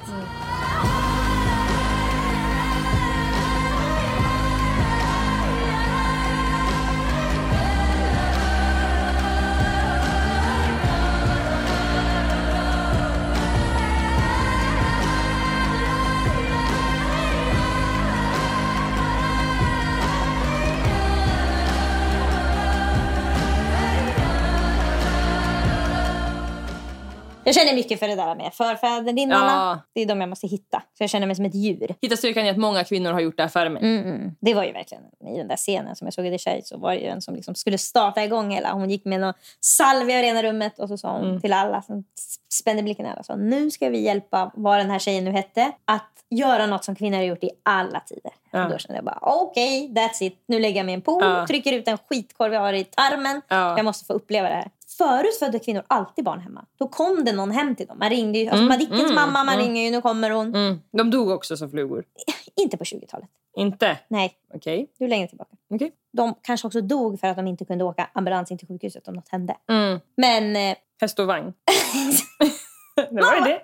[27.56, 29.46] Jag känner mycket för det där med förfäderinnarna.
[29.48, 29.80] Ja.
[29.94, 30.80] Det är de jag måste hitta.
[30.98, 31.96] Så jag känner mig som ett djur.
[32.02, 33.84] Hitta styrkan i att många kvinnor har gjort det här före mig.
[33.84, 34.32] Mm, mm.
[34.42, 35.04] Det var ju verkligen
[35.36, 37.22] i den där scenen som jag såg i The Tjej så var det ju en
[37.22, 38.72] som liksom skulle starta igång hela.
[38.74, 41.42] Hon gick med någon salvia i rena rummet och så sa hon Mm.
[41.42, 42.04] till alla som
[42.54, 43.24] spände blicken i alla.
[43.24, 46.96] Så, nu ska vi hjälpa vad den här tjejen nu hette att göra något som
[46.96, 48.32] kvinnor har gjort i alla tider.
[48.52, 48.64] Ja.
[48.66, 50.44] Och då kände jag bara okej, that's it.
[50.46, 51.48] Nu lägger jag mig i en pool, Ja.
[51.48, 53.42] trycker ut en skitkorv jag har i tarmen.
[53.48, 53.78] Ja.
[53.78, 54.70] Jag måste få uppleva det här.
[54.98, 56.66] Förut födde kvinnor alltid barn hemma.
[56.80, 58.00] Då kom det någon hem till dem.
[58.00, 59.66] Man ringde ju, alltså Mm, Madickens mm, mamma, man mm.
[59.66, 60.56] ringer ju, nu kommer hon.
[60.56, 60.80] Mm.
[60.92, 62.04] De dog också som flugor.
[62.62, 63.30] Inte på 20-talet.
[63.56, 63.98] Inte?
[64.08, 64.88] Nej, Okej.
[65.00, 65.52] du är längre tillbaka.
[65.74, 65.92] Okej.
[66.14, 69.14] De kanske också dog för att de inte kunde åka ambulans in till sjukhuset om
[69.14, 69.58] något hände.
[69.70, 70.00] Mm.
[70.18, 71.54] Men eh, Häst och vagn.
[72.96, 73.62] det var ju det.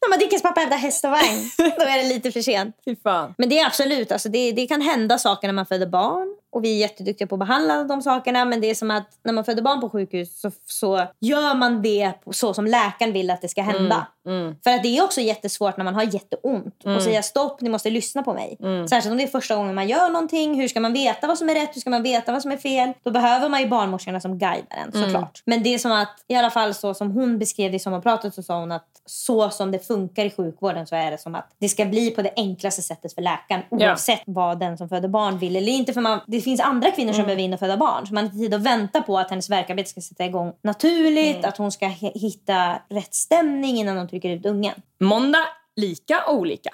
[0.00, 2.76] när Madickens pappa hävdar häst och vagn, då är det lite för sent.
[2.84, 3.34] Fy fan.
[3.38, 6.36] Men det är absolut, alltså det, det kan hända saker när man föder barn.
[6.56, 8.44] Och vi är jätteduktiga på att behandla de sakerna.
[8.44, 11.82] Men det är som att när man föder barn på sjukhus så, så gör man
[11.82, 14.06] det så som läkaren vill att det ska hända.
[14.26, 14.54] Mm.
[14.64, 17.90] För att det är också jättesvårt när man har jätteont och säga stopp, ni måste
[17.90, 18.56] lyssna på mig.
[18.60, 18.88] Mm.
[18.88, 20.60] Särskilt om det är första gången man gör någonting.
[20.60, 21.76] Hur ska man veta vad som är rätt?
[21.76, 22.92] Hur ska man veta vad som är fel?
[23.02, 25.04] Då behöver man ju barnmorskorna som guidar en Mm.
[25.04, 25.42] såklart.
[25.46, 28.34] Men det är som att, i alla fall så som hon beskrev det i sommarpratet
[28.34, 31.50] så sa hon att så som det funkar i sjukvården så är det som att
[31.58, 33.76] det ska bli på det enklaste sättet för läkaren Ja.
[33.90, 35.92] oavsett vad den som föder barn vill eller inte.
[35.92, 38.32] För man, det finns andra kvinnor som behöver in och föda barn så man har
[38.32, 41.86] inte tid att vänta på att hennes verkarbete ska sätta igång naturligt, att hon ska
[42.14, 44.74] hitta rätt stämning innan de trycker ut ungen.
[45.00, 46.70] Måndag, lika olika.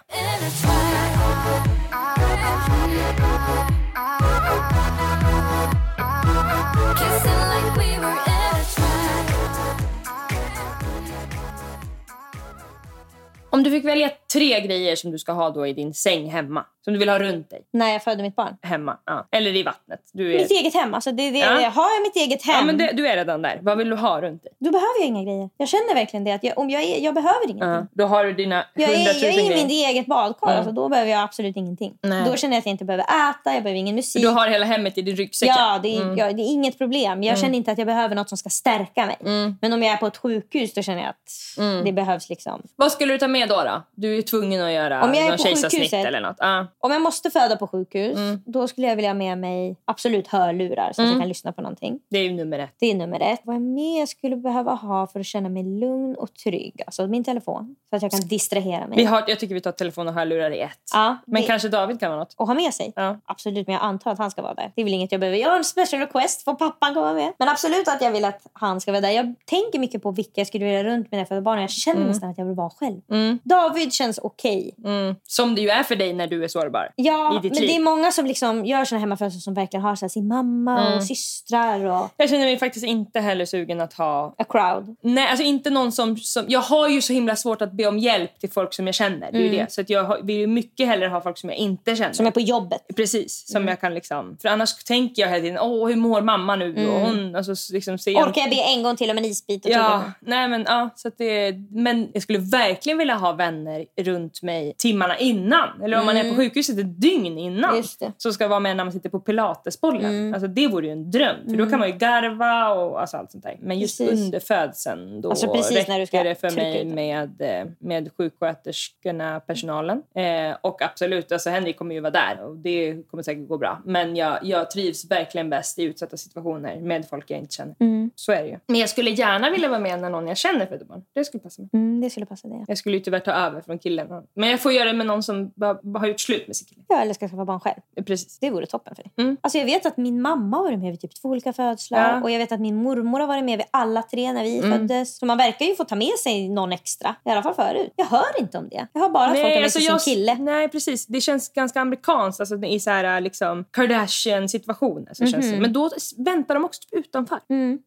[13.50, 16.64] Om du fick välja tre grejer som du ska ha då i din säng hemma.
[16.84, 17.62] Som du vill ha runt dig.
[17.72, 18.56] När jag födde mitt barn.
[18.62, 18.98] Hemma.
[19.06, 19.26] Ja.
[19.30, 20.00] Eller i vattnet.
[20.12, 20.38] Du är...
[20.38, 20.94] Mitt eget hem.
[20.94, 21.68] Alltså det, det, Ja.
[21.68, 23.58] Har jag mitt eget hem, Ja, men det, du är redan där.
[23.62, 24.52] Vad vill du ha runt dig?
[24.58, 25.50] då behöver jag inga grejer.
[25.56, 26.32] Jag känner verkligen det.
[26.32, 27.68] Att jag, om jag, är, jag behöver ingenting.
[27.68, 27.86] Ja.
[27.92, 29.62] Då har du dina hundratusen jag är i grejer.
[29.64, 30.46] mitt eget badkar.
[30.46, 30.58] Mm.
[30.58, 31.94] Alltså, då behöver jag absolut ingenting.
[32.02, 32.24] Nej.
[32.30, 34.22] Då känner jag att jag inte behöver äta, jag behöver ingen musik.
[34.22, 35.48] Du har hela hemmet i din ryggsäck.
[35.48, 36.18] Ja, det är, Mm.
[36.18, 37.22] ja, det är inget problem.
[37.22, 39.16] Jag känner inte att jag behöver något som ska stärka mig.
[39.20, 39.56] Mm.
[39.60, 41.84] Men om jag är på ett sjukhus då känner jag att Mm.
[41.84, 42.62] det behövs liksom.
[42.76, 43.54] Vad skulle du ta med då?
[43.62, 43.82] då?
[43.94, 46.36] Du är tvungen att göra Om jag är någon kejsarsnitt eller något.
[46.38, 46.66] Ja.
[46.78, 48.42] Om jag måste föda på sjukhus Mm.
[48.46, 51.10] då skulle jag vilja ha med mig absolut hörlurar så att Mm.
[51.12, 52.00] jag kan lyssna på någonting.
[52.10, 52.74] Det är ju nummer ett.
[52.80, 53.40] Det är nummer ett.
[53.44, 56.82] Vad jag mer skulle behöva ha för att känna mig lugn och trygg.
[56.86, 57.76] Alltså min telefon.
[57.90, 58.96] Så att jag kan distrahera mig.
[58.96, 60.78] Vi har, jag tycker vi tar telefon och hörlurar i ett.
[60.94, 62.34] ja, Men det- kanske David kan vara något.
[62.36, 62.92] Och ha med sig.
[62.96, 63.16] Ja.
[63.24, 64.72] Absolut, men jag antar att han ska vara där.
[64.74, 65.38] Det är väl inget jag behöver.
[65.38, 66.42] Jag har en special request.
[66.44, 67.32] Får pappan komma med?
[67.38, 69.10] Men absolut att jag vill att han ska vara där.
[69.10, 71.60] Jag tänker mycket på vilka jag skulle vilja runt jag föder barn.
[71.60, 73.00] Jag känner nästan att jag vill vara själv.
[73.10, 73.38] Mm.
[73.44, 74.74] David känns känns okej.
[74.84, 75.14] Mm.
[75.26, 76.88] Som det ju är för dig när du är sårbar.
[76.96, 77.52] Ja, men liv.
[77.68, 80.80] det är många som liksom gör såna hemmafödslar som verkligen har så här, sin mamma
[80.86, 80.96] Mm.
[80.98, 84.34] och systrar och Jag känner mig faktiskt inte heller sugen att ha...
[84.38, 84.96] a crowd.
[85.02, 86.44] Nej, alltså inte någon som, som...
[86.48, 89.32] Jag har ju så himla svårt att be om hjälp till folk som jag känner.
[89.32, 89.72] Det är ju det.
[89.72, 92.12] Så att jag vill ju mycket hellre ha folk som jag inte känner.
[92.12, 92.86] Som är på jobbet.
[92.96, 93.68] Precis, som Mm.
[93.68, 94.36] jag kan liksom...
[94.42, 96.88] För annars tänker jag hela tiden, åh hur mår mamma nu?
[96.88, 99.64] Och hon, alltså, liksom, ser Orkar jag be en gång till om en isbit?
[99.64, 103.84] Och Ja, nej men, ja, så att det, men jag skulle verkligen vilja ha vänner
[104.02, 105.82] runt mig timmarna innan.
[105.82, 107.70] Eller om man är på sjukhuset ett dygn innan.
[107.70, 108.12] Mm.
[108.16, 110.34] Så ska vara med när man sitter på pilatesbollen.
[110.34, 111.36] Alltså, det vore ju en dröm.
[111.48, 113.56] För då kan man ju garva och alltså, allt sånt där.
[113.60, 114.24] Men just Precis.
[114.24, 118.10] under födseln då Alltså, precis räcker när du ska det för mig med, eh, med
[118.16, 120.02] sjuksköterskorna, personalen.
[120.14, 123.82] Eh, och absolut, alltså Henrik kommer ju vara där och det kommer säkert gå bra.
[123.84, 127.74] Men jag, jag trivs verkligen bäst i utsatta situationer med folk jag inte känner.
[127.80, 128.10] Mm.
[128.14, 128.58] Så är det ju.
[128.66, 131.04] Men jag skulle gärna vilja vara med när någon jag känner föder barn.
[131.14, 131.70] Det skulle passa mig.
[131.72, 132.64] Mm, det skulle passa dig.
[132.68, 133.91] Jag skulle ju tyvärr ta över från killen.
[134.34, 135.52] Men jag får göra det med någon som
[135.98, 136.82] har gjort slut med sin kille.
[136.88, 137.80] Ja, eller ska skaffa barn själv.
[138.06, 138.38] Precis.
[138.38, 139.12] Det vore toppen för dig.
[139.18, 139.36] Mm.
[139.40, 142.12] Alltså jag vet att min mamma har varit med vid typ två olika födslar.
[142.14, 142.22] Ja.
[142.22, 144.72] Och jag vet att min mormor har varit med vid alla tre när vi Mm.
[144.78, 145.18] föddes.
[145.18, 147.14] Så man verkar ju få ta med sig någon extra.
[147.24, 147.92] I alla fall förut.
[147.96, 148.86] Jag hör inte om det.
[148.92, 150.34] Jag hör bara att folk har med sig alltså sin kille.
[150.34, 151.06] nej, precis.
[151.06, 155.14] Det känns ganska amerikanskt alltså, i så här, liksom, Kardashian-situationer.
[155.14, 155.60] Känns det.
[155.60, 157.38] Men då väntar de också typ utanför.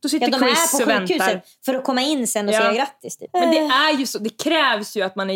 [0.01, 0.27] Då sitter.
[0.31, 2.59] Ja, de Chris är på sjukhuset för att komma in sen och Ja.
[2.59, 3.17] säga grattis.
[3.17, 3.29] Typ.
[3.33, 5.33] Men det Eh, är ju så, det krävs ju att man är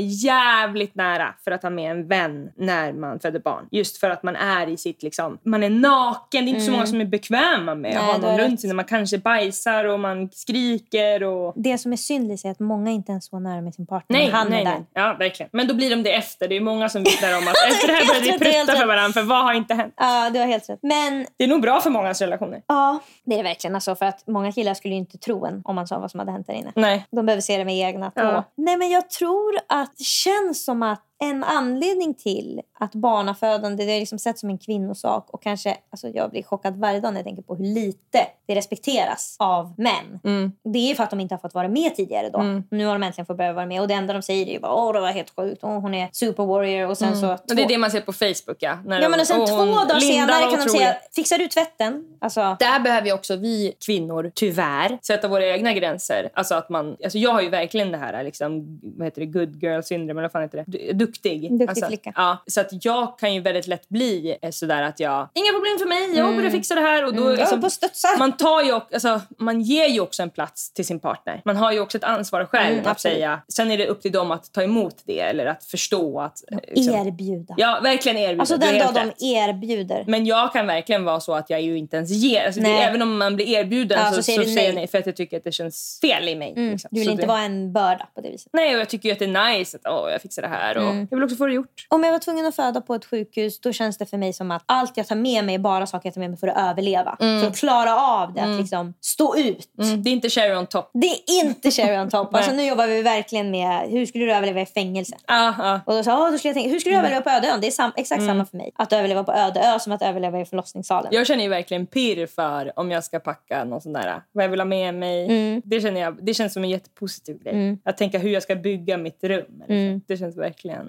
[0.49, 3.67] jävligt nära för att ha med en vän när man föder barn.
[3.71, 6.45] Just för att man är i sitt liksom, man är naken.
[6.45, 8.05] Det är inte så många som är bekväma med att Mm.
[8.05, 11.53] Nej, ha du har någon runt sig när man kanske bajsar och man skriker och...
[11.55, 14.17] Det som är synd Lisa, är att många inte ens var nära med sin partner
[14.19, 14.85] Nej, han nej, är där.
[14.93, 15.49] Ja, verkligen.
[15.53, 16.47] Men då blir de det efter.
[16.47, 18.67] Det är många som vittnar om att efter det här helt började vi rätt, helt
[18.67, 19.93] prutta för varandra för vad har inte hänt?
[19.97, 20.79] Ja, du har helt rätt.
[20.81, 22.61] Men Det är nog bra för mångas relationer.
[22.67, 23.75] ja, det är det verkligen.
[23.75, 26.19] Alltså, för att många killar skulle ju inte tro en om man sa vad som
[26.19, 26.71] hade hänt där inne.
[26.75, 27.05] Nej.
[27.11, 28.23] De behöver se det med egna Ja.
[28.23, 28.43] ja.
[28.55, 33.91] Nej, men jag tror att det känns som att en anledning till att barnafödande det
[33.91, 37.19] är liksom sett som en kvinnosak och kanske, alltså jag blir chockad varje dag när
[37.19, 40.19] jag tänker på hur lite det respekteras av män.
[40.23, 40.51] Mm.
[40.73, 42.61] Det är för att de inte har fått vara med tidigare då.
[42.71, 44.59] Nu har de äntligen fått börja vara med och det enda de säger är ju
[44.59, 47.25] bara åh det var helt sjukt, åh, hon är super warrior och sen så...
[47.25, 47.37] Mm.
[47.49, 48.77] Och det är det man ser på Facebook ja.
[48.85, 51.37] När Ja men och sen och två hon- dagar Linda senare kan de säga fixar
[51.37, 52.05] du tvätten?
[52.19, 56.29] Alltså, Där behöver ju också vi kvinnor, tyvärr, sätta våra egna gränser.
[56.33, 59.63] Alltså att man, alltså jag har ju verkligen det här, liksom, vad heter det, good
[59.63, 60.93] girl syndrome, eller vad fan heter det?
[60.93, 61.41] Du- Duktig.
[61.51, 62.13] Duktig alltså, flicka.
[62.15, 65.77] Ja, så att jag kan ju väldigt lätt bli eh, sådär att jag, inga problem
[65.79, 67.05] för mig, jag börjar fixa det här.
[67.05, 67.39] Och då, Mm.
[67.39, 71.41] alltså, på man, tar ju, alltså, man ger ju också en plats till sin partner.
[71.45, 73.15] Man har ju också ett ansvar själv Mm, att absolut.
[73.15, 73.41] säga.
[73.47, 76.43] Sen är det upp till dem att ta emot det eller att förstå att...
[76.51, 77.53] eh, liksom- erbjuda.
[77.57, 78.41] Ja, verkligen erbjuda.
[78.41, 80.03] alltså den dag de erbjuder.
[80.07, 82.45] Men jag kan verkligen vara så att jag ju inte ens ger.
[82.45, 84.87] Alltså det, även om man blir erbjuden Ja, så, så säger så säger jag nej.
[84.87, 86.53] för att jag tycker att det känns fel i mig.
[86.57, 86.71] Mm.
[86.71, 86.89] liksom.
[86.91, 88.49] Du vill Så inte det, vara en börda på det viset.
[88.53, 90.77] Nej, och jag tycker ju att det är nice att åh, jag fixar det här.
[90.77, 91.07] Och Mm.
[91.11, 91.87] Jag vill också få det gjort.
[91.87, 94.51] Om jag var tvungen att föda på ett sjukhus då känns det för mig som
[94.51, 96.57] att allt jag tar med mig är bara saker jag tar med mig för att
[96.71, 97.15] överleva.
[97.19, 99.69] För att klara av det, att liksom stå ut.
[99.81, 100.03] Mm.
[100.03, 100.89] Det är inte cherry on top.
[100.93, 102.33] Det är inte cherry on top.
[102.35, 105.15] alltså, nu jobbar vi verkligen med hur skulle du överleva i fängelse.
[105.27, 105.79] Ah, ah.
[105.85, 107.61] Och då sa jag, då skulle jag tänka, hur skulle du överleva på öde ön?
[107.61, 108.71] Det är sam- exakt samma för mig.
[108.75, 111.09] Att överleva på öde ö som att överleva i förlossningssalen.
[111.13, 114.49] Jag känner ju verkligen pirr för om jag ska packa någon sån där, vad jag
[114.49, 115.25] vill ha med mig.
[115.25, 115.61] Mm.
[115.65, 117.77] Det, känner jag, det känns som en jättepositiv grej.
[117.85, 119.63] Att tänka hur jag ska bygga mitt rum.
[119.67, 119.99] så.
[120.07, 120.88] Det känns verkligen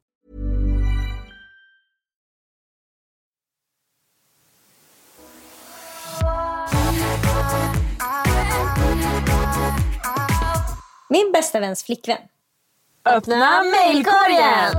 [11.11, 12.17] Min bästa väns flickvän.
[13.05, 14.75] Öppna mejlkorgen!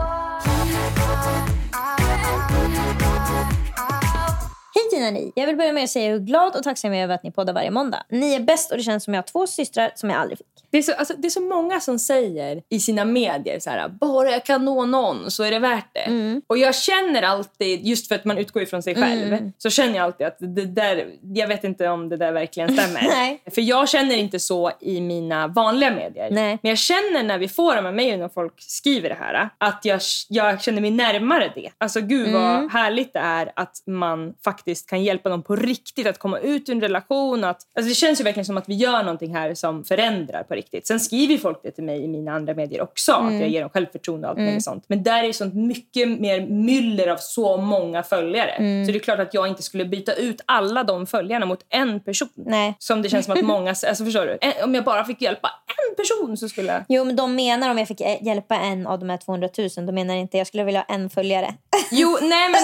[4.75, 5.33] Hej Tina ni!
[5.35, 7.33] Jag vill börja med att säga hur glad och tacksam jag är över att ni
[7.33, 8.03] poddar varje måndag.
[8.09, 10.62] Ni är bäst och det känns som jag har två systrar som jag aldrig fick.
[10.73, 13.89] Det är, så, alltså, det är så många som säger i sina medier så här,
[13.89, 16.01] bara jag kan nå någon så är det värt det.
[16.01, 16.43] Mm.
[16.47, 19.53] Och jag känner alltid, just för att man utgår ifrån sig själv, Mm.
[19.59, 23.51] så känner jag alltid att det där, jag vet inte om det där verkligen stämmer.
[23.51, 26.29] För jag känner inte så i mina vanliga medier.
[26.31, 26.59] Nej.
[26.63, 29.81] Men jag känner när vi får de här mejlen och folk skriver det här, att
[29.85, 31.71] jag, jag känner mig närmare det.
[31.79, 32.43] Alltså gud Mm.
[32.43, 36.69] vad härligt det är att man faktiskt kan hjälpa dem på riktigt att komma ut
[36.69, 37.45] ur en relation.
[37.45, 40.55] Att, alltså det känns ju verkligen som att vi gör någonting här som förändrar på
[40.55, 40.62] riktigt.
[40.85, 43.71] Sen skriver folk det till mig i mina andra medier också, att jag ger dem
[43.71, 44.85] självförtroende och allt möjligt sånt.
[44.89, 48.55] Men där är det sånt mycket mer myller av så många följare.
[48.87, 52.01] Så det är klart att jag inte skulle byta ut alla de följarna mot en
[52.01, 52.29] person.
[52.35, 52.75] Nej.
[52.79, 53.71] Som det känns som att många...
[53.71, 54.39] Alltså förstår du?
[54.41, 55.51] En- Om jag bara fick hjälpa
[55.89, 56.85] en person så skulle.
[56.89, 59.93] Jo men de menar om jag fick hjälpa en av de här 200 000, då
[59.93, 61.55] menar inte jag skulle vilja ha en följare.
[61.93, 62.61] Jo, nej men...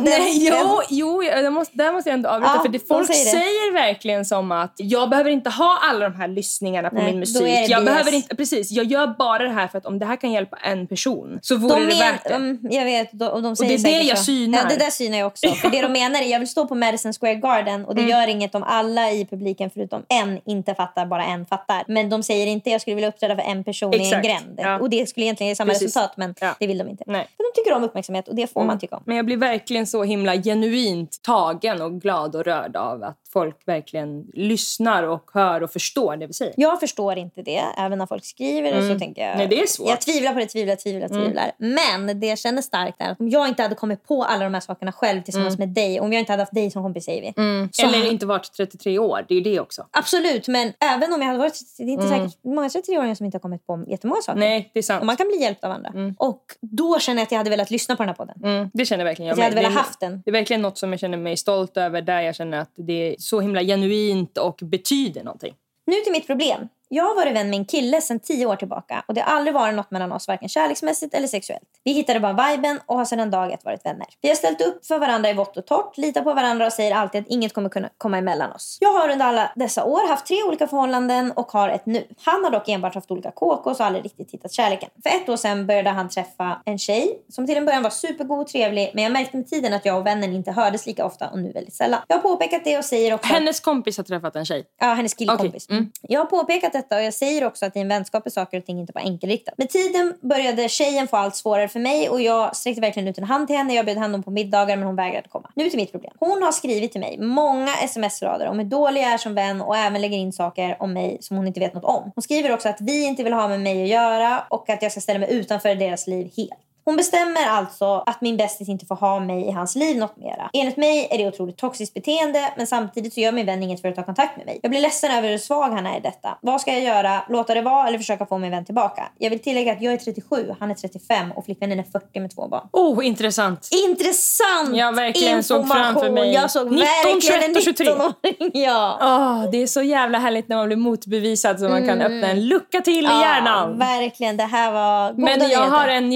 [0.00, 2.52] nej, Den- jo, jo jag måste, där måste jag ändå avbryta.
[2.56, 3.80] Ja, för det, de folk säger säger, det.
[3.80, 7.68] verkligen som att jag behöver inte ha alla de här lyssningarna på Nej, min musik.
[7.68, 10.32] Jag behöver inte, precis, jag gör bara det här för att om det här kan
[10.32, 12.32] hjälpa en person så vore De det men, värt det.
[12.32, 14.24] de, jag vet, de, och de säger det är det jag så.
[14.24, 14.58] synar.
[14.58, 15.48] Ja, det där synar jag också.
[15.48, 18.10] För det de menar är jag vill stå på Madison Square Garden och det Mm.
[18.10, 21.84] gör inget om alla i publiken förutom en inte fattar, bara en fattar.
[21.88, 24.24] Men de säger inte jag skulle vilja uppträda för en person i en Exakt.
[24.24, 24.54] gränd.
[24.62, 24.78] Ja.
[24.78, 25.86] Och det skulle egentligen ge samma Precis.
[25.86, 26.50] resultat men Ja.
[26.58, 27.04] det vill de inte.
[27.06, 27.28] Nej.
[27.38, 29.02] Men de tycker om uppmärksamhet och det får man tycka om.
[29.06, 33.56] Men jag blir verkligen så himla genuint tagen och glad och rörd av att folk
[33.68, 36.54] verkligen lyssnar och hör och förstår det vi säger.
[36.56, 37.62] Jag förstår inte det.
[37.78, 39.28] Även när folk skriver det så tänker jag...
[39.28, 39.38] Mm.
[39.38, 39.88] Nej, det är svårt.
[39.88, 41.52] Jag tvivlar på det, tvivlar, tvivlar, tvivlar.
[41.58, 44.54] Men det jag känner starkt är att om jag inte hade kommit på alla de
[44.54, 46.00] här sakerna själv tillsammans med dig.
[46.00, 47.32] Om jag inte hade haft dig som kompis säger vi.
[47.72, 47.94] Så Mm.
[47.94, 49.86] Eller inte varit 33 år, det är ju det också.
[49.90, 51.58] Absolut, men även om jag hade varit...
[51.76, 54.38] Det är inte säkert många 33-åringar som inte har kommit på jättemånga saker.
[54.38, 54.48] Mm.
[54.48, 55.00] Nej, det är sant.
[55.00, 55.92] Och man kan bli hjälpt av andra.
[56.18, 58.39] Och då känner jag att jag hade velat lyssna på den här podden.
[58.44, 59.62] Mm, det känner verkligen jag Att jag hade med.
[59.64, 60.22] velat haft den.
[60.24, 62.92] Det är verkligen något som jag känner mig stolt över där jag känner att det
[63.12, 65.54] är så himla genuint och betyder någonting.
[65.86, 66.68] Nu till mitt problem.
[66.92, 69.54] Jag har varit vän med en kille sedan tio år tillbaka och det har aldrig
[69.54, 71.62] varit något mellan oss, varken kärleksmässigt eller sexuellt.
[71.84, 74.06] Vi hittade bara viben och har sedan dag ett varit vänner.
[74.20, 76.94] Vi har ställt upp för varandra i vått och torrt, litar på varandra och säger
[76.94, 78.78] alltid att inget kommer kunna komma emellan oss.
[78.80, 82.04] Jag har under alla dessa år haft tre olika förhållanden och har ett nu.
[82.24, 84.90] Han har dock enbart haft olika KKs och aldrig riktigt hittat kärleken.
[85.02, 88.40] För ett år sedan började han träffa en tjej som till en början var supergod
[88.40, 91.28] och trevlig men jag märkte med tiden att jag och vännen inte hördes lika ofta
[91.28, 92.00] och nu väldigt sällan.
[92.08, 94.64] Jag har påpekat det och säger också Hennes kompis har träffat en tjej.
[94.80, 95.66] Ja, hennes killkompis.
[95.66, 95.90] Okej, mm.
[96.02, 98.64] Jag har påpekat detta och jag säger också att i en vänskap är saker och
[98.64, 99.58] ting inte bara enkelriktat.
[99.58, 103.24] Med tiden började tjejen få allt svårare för mig och jag sträckte verkligen ut en
[103.24, 103.74] hand till henne.
[103.74, 105.50] Jag bjöd hand om på middagar men hon vägrade komma.
[105.54, 106.12] Nu till mitt problem.
[106.18, 109.76] Hon har skrivit till mig många sms-rader om hur dålig jag är som vän och
[109.76, 112.12] även lägger in saker om mig som hon inte vet något om.
[112.14, 114.92] Hon skriver också att vi inte vill ha med mig att göra och att jag
[114.92, 116.69] ska ställa mig utanför deras liv helt.
[116.84, 120.50] Hon bestämmer alltså att min bästis inte får ha mig i hans liv något mera.
[120.52, 123.88] Enligt mig är det otroligt toxiskt beteende men samtidigt så gör min vän inget för
[123.88, 124.60] att ta kontakt med mig.
[124.62, 126.38] Jag blir ledsen över hur svag han är i detta.
[126.40, 127.22] Vad ska jag göra?
[127.28, 129.08] Låta det vara eller försöka få min vän tillbaka?
[129.18, 132.34] Jag vill tillägga att jag är 37, han är 35 och flickvännen är 40 med
[132.34, 132.68] två barn.
[132.72, 133.68] Oh, intressant!
[133.88, 137.86] Intressant Jag verkligen såg framför mig Jag såg 19, verkligen en 21 och 23.
[137.86, 138.50] 19-åring.
[138.64, 138.98] Ja.
[139.02, 142.46] Åh, det är så jävla härligt när man blir motbevisad så man kan öppna en
[142.48, 143.12] lucka till i Mm.
[143.12, 143.78] Ja, hjärnan.
[143.78, 144.36] verkligen.
[144.36, 145.70] Det här var goda Men jag nyheter.
[145.70, 146.08] har en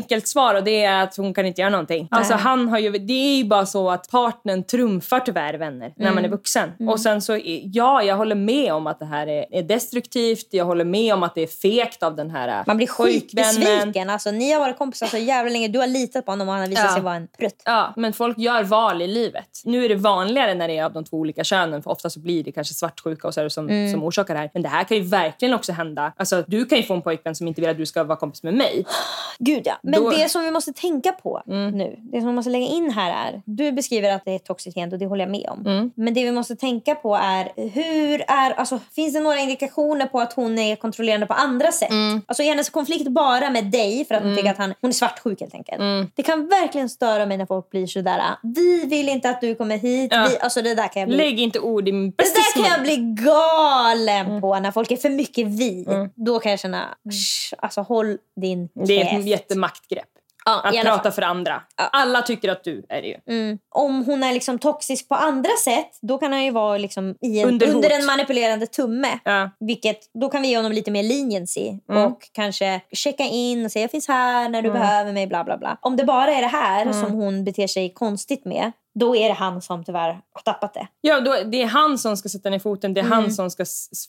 [0.00, 2.08] jätteenkelt svar och det är att hon kan inte göra någonting.
[2.10, 6.04] Alltså han har ju, det är ju bara så att partnern trumfar tyvärr vänner när
[6.06, 6.14] Mm.
[6.14, 6.70] man är vuxen.
[6.88, 10.46] Och sen så, ja jag håller med om att det här är, är destruktivt.
[10.50, 14.10] Jag håller med om att det är fegt av den här Man blir skitbesviken.
[14.10, 15.68] Alltså, ni har varit kompisar så jävla länge.
[15.68, 16.92] Du har litat på honom och han har visat Ja.
[16.92, 17.62] sig vara en prutt.
[17.64, 19.60] Ja, men folk gör val i livet.
[19.64, 22.20] Nu är det vanligare när det är av de två olika könen, för ofta så
[22.20, 23.92] blir det kanske svartsjuka och så som, Mm.
[23.92, 24.50] som orsakar det här.
[24.54, 26.12] Men det här kan ju verkligen också hända.
[26.16, 28.42] Alltså, du kan ju få en pojkvän som inte vill att du ska vara kompis
[28.42, 28.86] med mig.
[29.38, 29.74] Gud ja.
[29.92, 32.66] Det Men Då- det som vi måste tänka på nu, det som vi måste lägga
[32.66, 35.92] in här är, du beskriver att det är beteende och det håller jag med om.
[35.94, 40.20] Men det vi måste tänka på är, hur är, alltså, finns det några indikationer på
[40.20, 41.90] att hon är kontrollerande på andra sätt?
[42.26, 44.94] Alltså är hennes konflikt bara med dig för att hon tycker att han, hon är
[44.94, 45.80] svartsjuk helt enkelt.
[46.14, 49.76] Det kan verkligen störa mig när folk blir sådär, vi vill inte att du kommer
[49.78, 50.12] hit.
[50.14, 50.26] Ja.
[50.30, 52.62] Vi, alltså det där kan jag bli Lägg inte ord i min det bästis där
[52.62, 55.84] kan jag bli galen på när folk är för mycket vi.
[55.88, 56.08] Mm.
[56.14, 59.50] Då kan jag känna, "Shh, alltså håll din Det är ett käft."
[59.90, 60.08] Jättemaktgrepp.
[60.44, 61.12] Ja, Att prata fall.
[61.12, 61.62] för andra.
[61.76, 63.16] Alla tycker att du är det ju.
[63.28, 63.58] Mm.
[63.70, 67.40] Om hon är liksom toxisk på andra sätt, då kan han ju vara liksom i
[67.40, 69.18] en, Under under, en manipulerande tumme.
[69.24, 69.50] Ja.
[69.60, 72.04] Vilket, då kan vi ge honom lite mer leniency Mm.
[72.04, 75.26] och kanske checka in och säga jag finns här när du behöver mig.
[75.26, 75.78] bla bla bla.
[75.80, 76.94] Om det bara är det här Mm.
[76.94, 80.86] som hon beter sig konstigt med, då är det han som tyvärr har tappat det.
[81.00, 82.94] Ja, då, det är han som ska sätta ner foten.
[82.94, 83.18] Det är Mm.
[83.18, 83.64] han som ska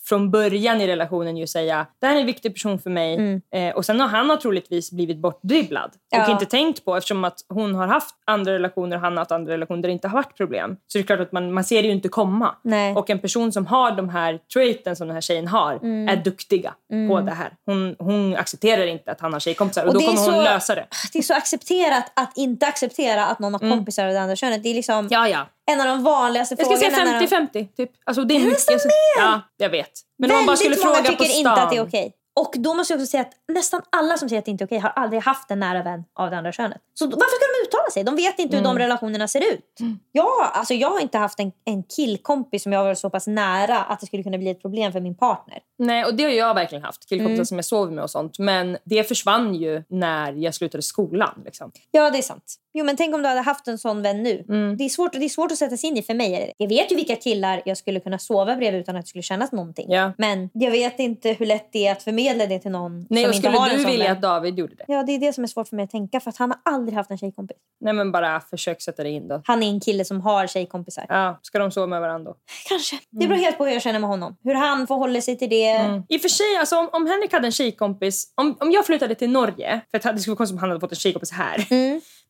[0.10, 3.42] från början i relationen ju säga det här är en viktig person för mig.
[3.56, 5.92] Eh, och sen har han troligtvis blivit bortdribblad.
[6.12, 6.28] Och Mm.
[6.30, 6.34] Ja.
[6.34, 9.54] inte tänkt på eftersom att hon har haft andra relationer och han har haft andra
[9.54, 10.78] relationer där det inte har varit problem.
[10.88, 12.56] Så det är klart att man, man ser det ju inte komma.
[12.64, 12.96] Nej.
[12.96, 16.10] Och en person som har de här traiten som den här tjejen har Mm.
[16.10, 16.74] är duktiga
[17.10, 17.54] på det här.
[17.66, 20.76] Hon, hon accepterar inte att han har tjejkompisar och, Och då kommer hon så- lösa
[20.76, 20.86] det.
[21.14, 24.64] Det är så accepterat att inte acceptera att någon har kompisar av det andra könet.
[24.64, 25.08] Det är liksom Mm.
[25.12, 25.48] Ja, ja.
[25.72, 27.12] en av de vanligaste Jag ska säga frågorna.
[27.12, 27.92] när de- 50-50 typ.
[28.04, 28.54] Alltså, det är mycket.
[28.54, 28.78] nästan
[29.18, 29.92] Ja, jag vet.
[30.20, 31.88] Men om man bara skulle Väldigt många fråga tycker på inte att det är stan.
[31.88, 32.14] okej.
[32.36, 34.66] Och då måste jag också säga att nästan alla som säger att det inte är
[34.66, 36.78] okej har aldrig haft en nära vän av det andra könet.
[36.94, 38.04] Så varför ska de uttala sig?
[38.04, 38.76] De vet inte hur Mm.
[38.76, 39.78] de relationerna ser ut.
[40.12, 43.78] Jag, alltså jag har inte haft en, en killkompis som jag varit så pass nära
[43.84, 45.60] att det skulle kunna bli ett problem för min partner.
[45.80, 47.10] Nej, och det har jag verkligen haft.
[47.10, 47.46] Killkompisar Mm.
[47.46, 48.40] som jag sover med och sånt.
[48.40, 51.42] Men det försvann ju när jag slutade skolan.
[51.46, 51.72] Liksom.
[51.92, 52.56] Ja, det är sant.
[52.74, 54.46] Jo, men tänk om du hade haft en sån vän nu.
[54.50, 54.78] Mm.
[54.78, 56.54] Det, är svårt, det är svårt att sätta sig in i för mig.
[56.58, 59.52] Jag vet ju vilka killar jag skulle kunna sova bredvid utan att det skulle kännas
[59.52, 59.86] någonting.
[59.92, 60.14] Ja.
[60.18, 63.34] Men jag vet inte hur lätt det är att förmedla det till någon Nej, som
[63.34, 64.16] inte skulle har en du sån vilja vän.
[64.16, 64.84] att David gjorde det?
[64.88, 66.20] Ja, det är det som är svårt för mig att tänka.
[66.20, 67.58] För att han har aldrig haft en tjejkompis.
[67.82, 69.42] Nej, men bara försök sätta dig in då.
[69.46, 71.06] Han är en kille som har tjejkompisar.
[71.10, 72.38] Ja, ska de sova med varandra då?
[72.70, 73.00] Kanske.
[73.10, 74.38] Det beror helt på hur jag känner med honom.
[74.44, 76.04] Hur han förhåller sig till det.
[76.10, 78.34] I och för sig, alltså, om, om Henrik hade en tjejkompis...
[78.36, 80.80] Om, om jag flyttade till Norge, för att det skulle vara konstigt om han hade
[80.80, 81.66] fått en tjejkompis här.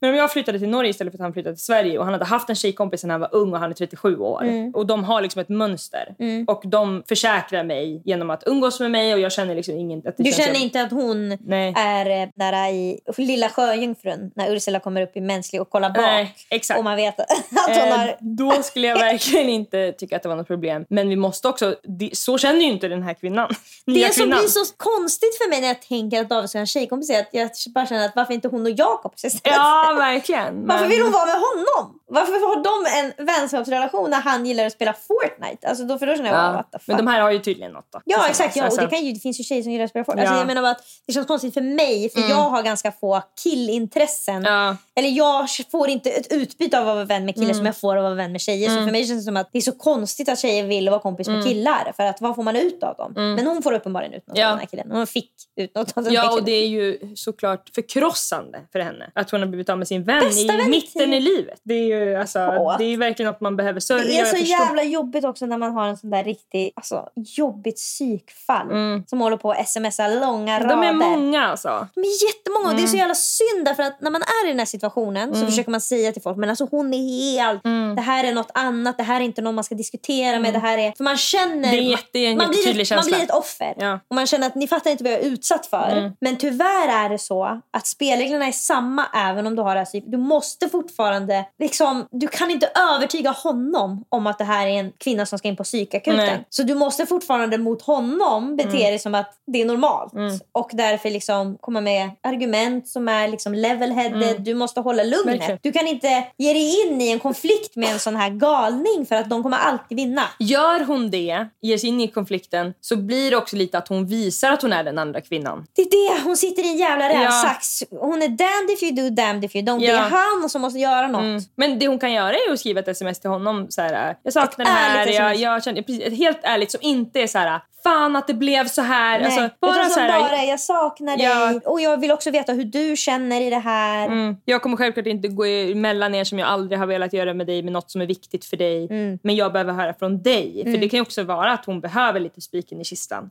[0.02, 0.08] Mm.
[0.10, 2.14] Men om jag flyttade till Norge istället för att han flyttade till Sverige och han
[2.14, 4.44] hade haft en tjejkompis när han var ung och han är 37 år.
[4.44, 4.72] Mm.
[4.76, 6.16] Och de har liksom ett mönster.
[6.48, 10.00] Och de försäkrar mig genom att umgås med mig och jag känner liksom ingen...
[10.08, 11.74] Att Du känner som- inte att hon Nej.
[11.78, 15.98] är eh, där i Lilla Sjöjungfrun när Ursula kommer upp i mänsklig och kollar bak.
[16.02, 16.78] Nej, exakt.
[16.78, 17.28] Och man vet att
[17.68, 18.16] hon Eh, har...
[18.20, 20.86] Då skulle jag verkligen inte tycka att det var något problem.
[20.90, 21.76] Men vi måste också...
[22.14, 23.50] Så känner ju inte den här kvinnan.
[23.86, 24.40] Nya Det som kvinnan.
[24.40, 27.20] blir så konstigt för mig när jag tänker att David ska ha en tjejkompis är
[27.20, 29.58] att jag bara känner att varför inte hon och jag kompis istället?
[29.58, 30.68] Ja, verkligen.
[30.68, 32.00] Varför Men- vill hon vara med honom?
[32.14, 35.68] Varför har de en vänskapsrelation när han gillar att spela Fortnite?
[35.68, 36.52] Alltså då, för då känner jag, Ja.
[36.54, 36.88] what the fuck.
[36.88, 38.02] Men de här har ju tydligen något då.
[38.06, 39.90] Ja exakt, ja, och Alltså, det, kan ju, det finns ju tjejer som gillar att
[39.90, 40.22] spela Fortnite.
[40.28, 40.40] Alltså, Ja.
[40.48, 44.44] jag menar att det känns konstigt för mig för jag har ganska få killintressen.
[44.44, 44.78] Ja.
[44.96, 47.92] Eller jag får inte ett utbyte av att vara vän med killar som jag får
[47.98, 48.70] av att vara vän med tjejer.
[48.70, 51.00] Så för mig känns det som att det är så konstigt att tjejer vill vara
[51.00, 51.94] kompis med killar.
[51.98, 53.14] För att vad får man ut av dem?
[53.36, 54.46] Men hon får uppenbarligen ut något Ja.
[54.46, 54.92] av den här killen.
[54.92, 58.80] Hon fick ut något av den här Ja, och det är ju såklart förkrossande för
[58.80, 61.60] henne att hon har blivit av med sin vän Bästa i vän mitten i livet.
[61.64, 64.04] Det är ju alltså, det är verkligen något man behöver sörja.
[64.04, 67.76] Det är så jävla jobbigt också när man har en sån där riktigt alltså, jobbigt
[67.76, 68.68] psykfall.
[69.08, 70.74] Som håller på att smsa långa rader.
[70.74, 71.00] Mm.
[71.00, 71.88] De är många alltså.
[71.96, 74.50] De är jättemånga och det är så jävla synd därför att när man är i
[74.50, 75.40] den här situationen Mm.
[75.40, 77.64] så försöker man säga till folk men alltså hon är helt,
[77.96, 80.60] det här är något annat, det här är inte någon man ska diskutera med, det
[80.60, 81.72] här är, för man känner, Mm.
[81.72, 83.74] Det är jätte- en man, blir ett, man blir ett offer.
[83.78, 84.00] Ja.
[84.08, 85.90] Och man känner att ni fattar inte vad jag är utsatt för.
[85.98, 86.12] Mm.
[86.22, 90.02] Men tyvärr är det så att spelreglerna är samma även om du har det här
[90.12, 94.92] Du måste fortfarande, liksom, du kan inte övertyga honom om att det här är en
[94.98, 96.40] kvinna som ska in på psykakuten.
[96.50, 98.80] Så du måste fortfarande mot honom bete Mm.
[98.82, 100.14] dig som att det är normalt.
[100.52, 104.40] Och därför liksom komma med argument som är liksom level-headed.
[104.40, 105.44] Du måste hålla lugnet.
[105.46, 105.58] Mm.
[105.62, 109.16] Du kan inte ge dig in i en konflikt med en sån här galning för
[109.16, 110.24] att de kommer alltid vinna.
[110.40, 114.06] Gör hon det, ger sig in i konflikten, så blir det också lite att hon
[114.08, 115.66] visar att hon är den andra kvinnan.
[115.76, 117.20] Det är det, hon sitter i en jävla Ja.
[117.24, 117.84] rävsax.
[117.92, 119.80] Hon är damned if you do, damned if you don't.
[119.80, 119.96] Det Ja.
[120.06, 120.10] är
[120.42, 121.22] han som måste göra något.
[121.22, 121.42] Mm.
[121.56, 123.68] Men det hon kan göra är att skriva ett sms till honom.
[123.70, 125.08] Så här, jag saknar det här.
[125.08, 127.62] Jag, jag känner, precis, helt ärligt som inte är så här.
[127.84, 129.20] Fan att det blev så här.
[129.20, 129.26] Nej.
[129.26, 131.46] Alltså, bara Utan så här, bara jag saknar Ja.
[131.46, 134.08] dig och jag vill också veta hur du känner i det här.
[134.08, 134.36] Mm.
[134.46, 137.64] Jag kommer självklart inte gå emellan er som jag aldrig har velat göra med dig
[137.64, 138.88] med något som är viktigt för dig.
[138.90, 139.20] Mm.
[139.24, 140.62] Men jag behöver höra från dig.
[140.66, 143.30] För det kan också vara att hon behöver lite spiken i kistan.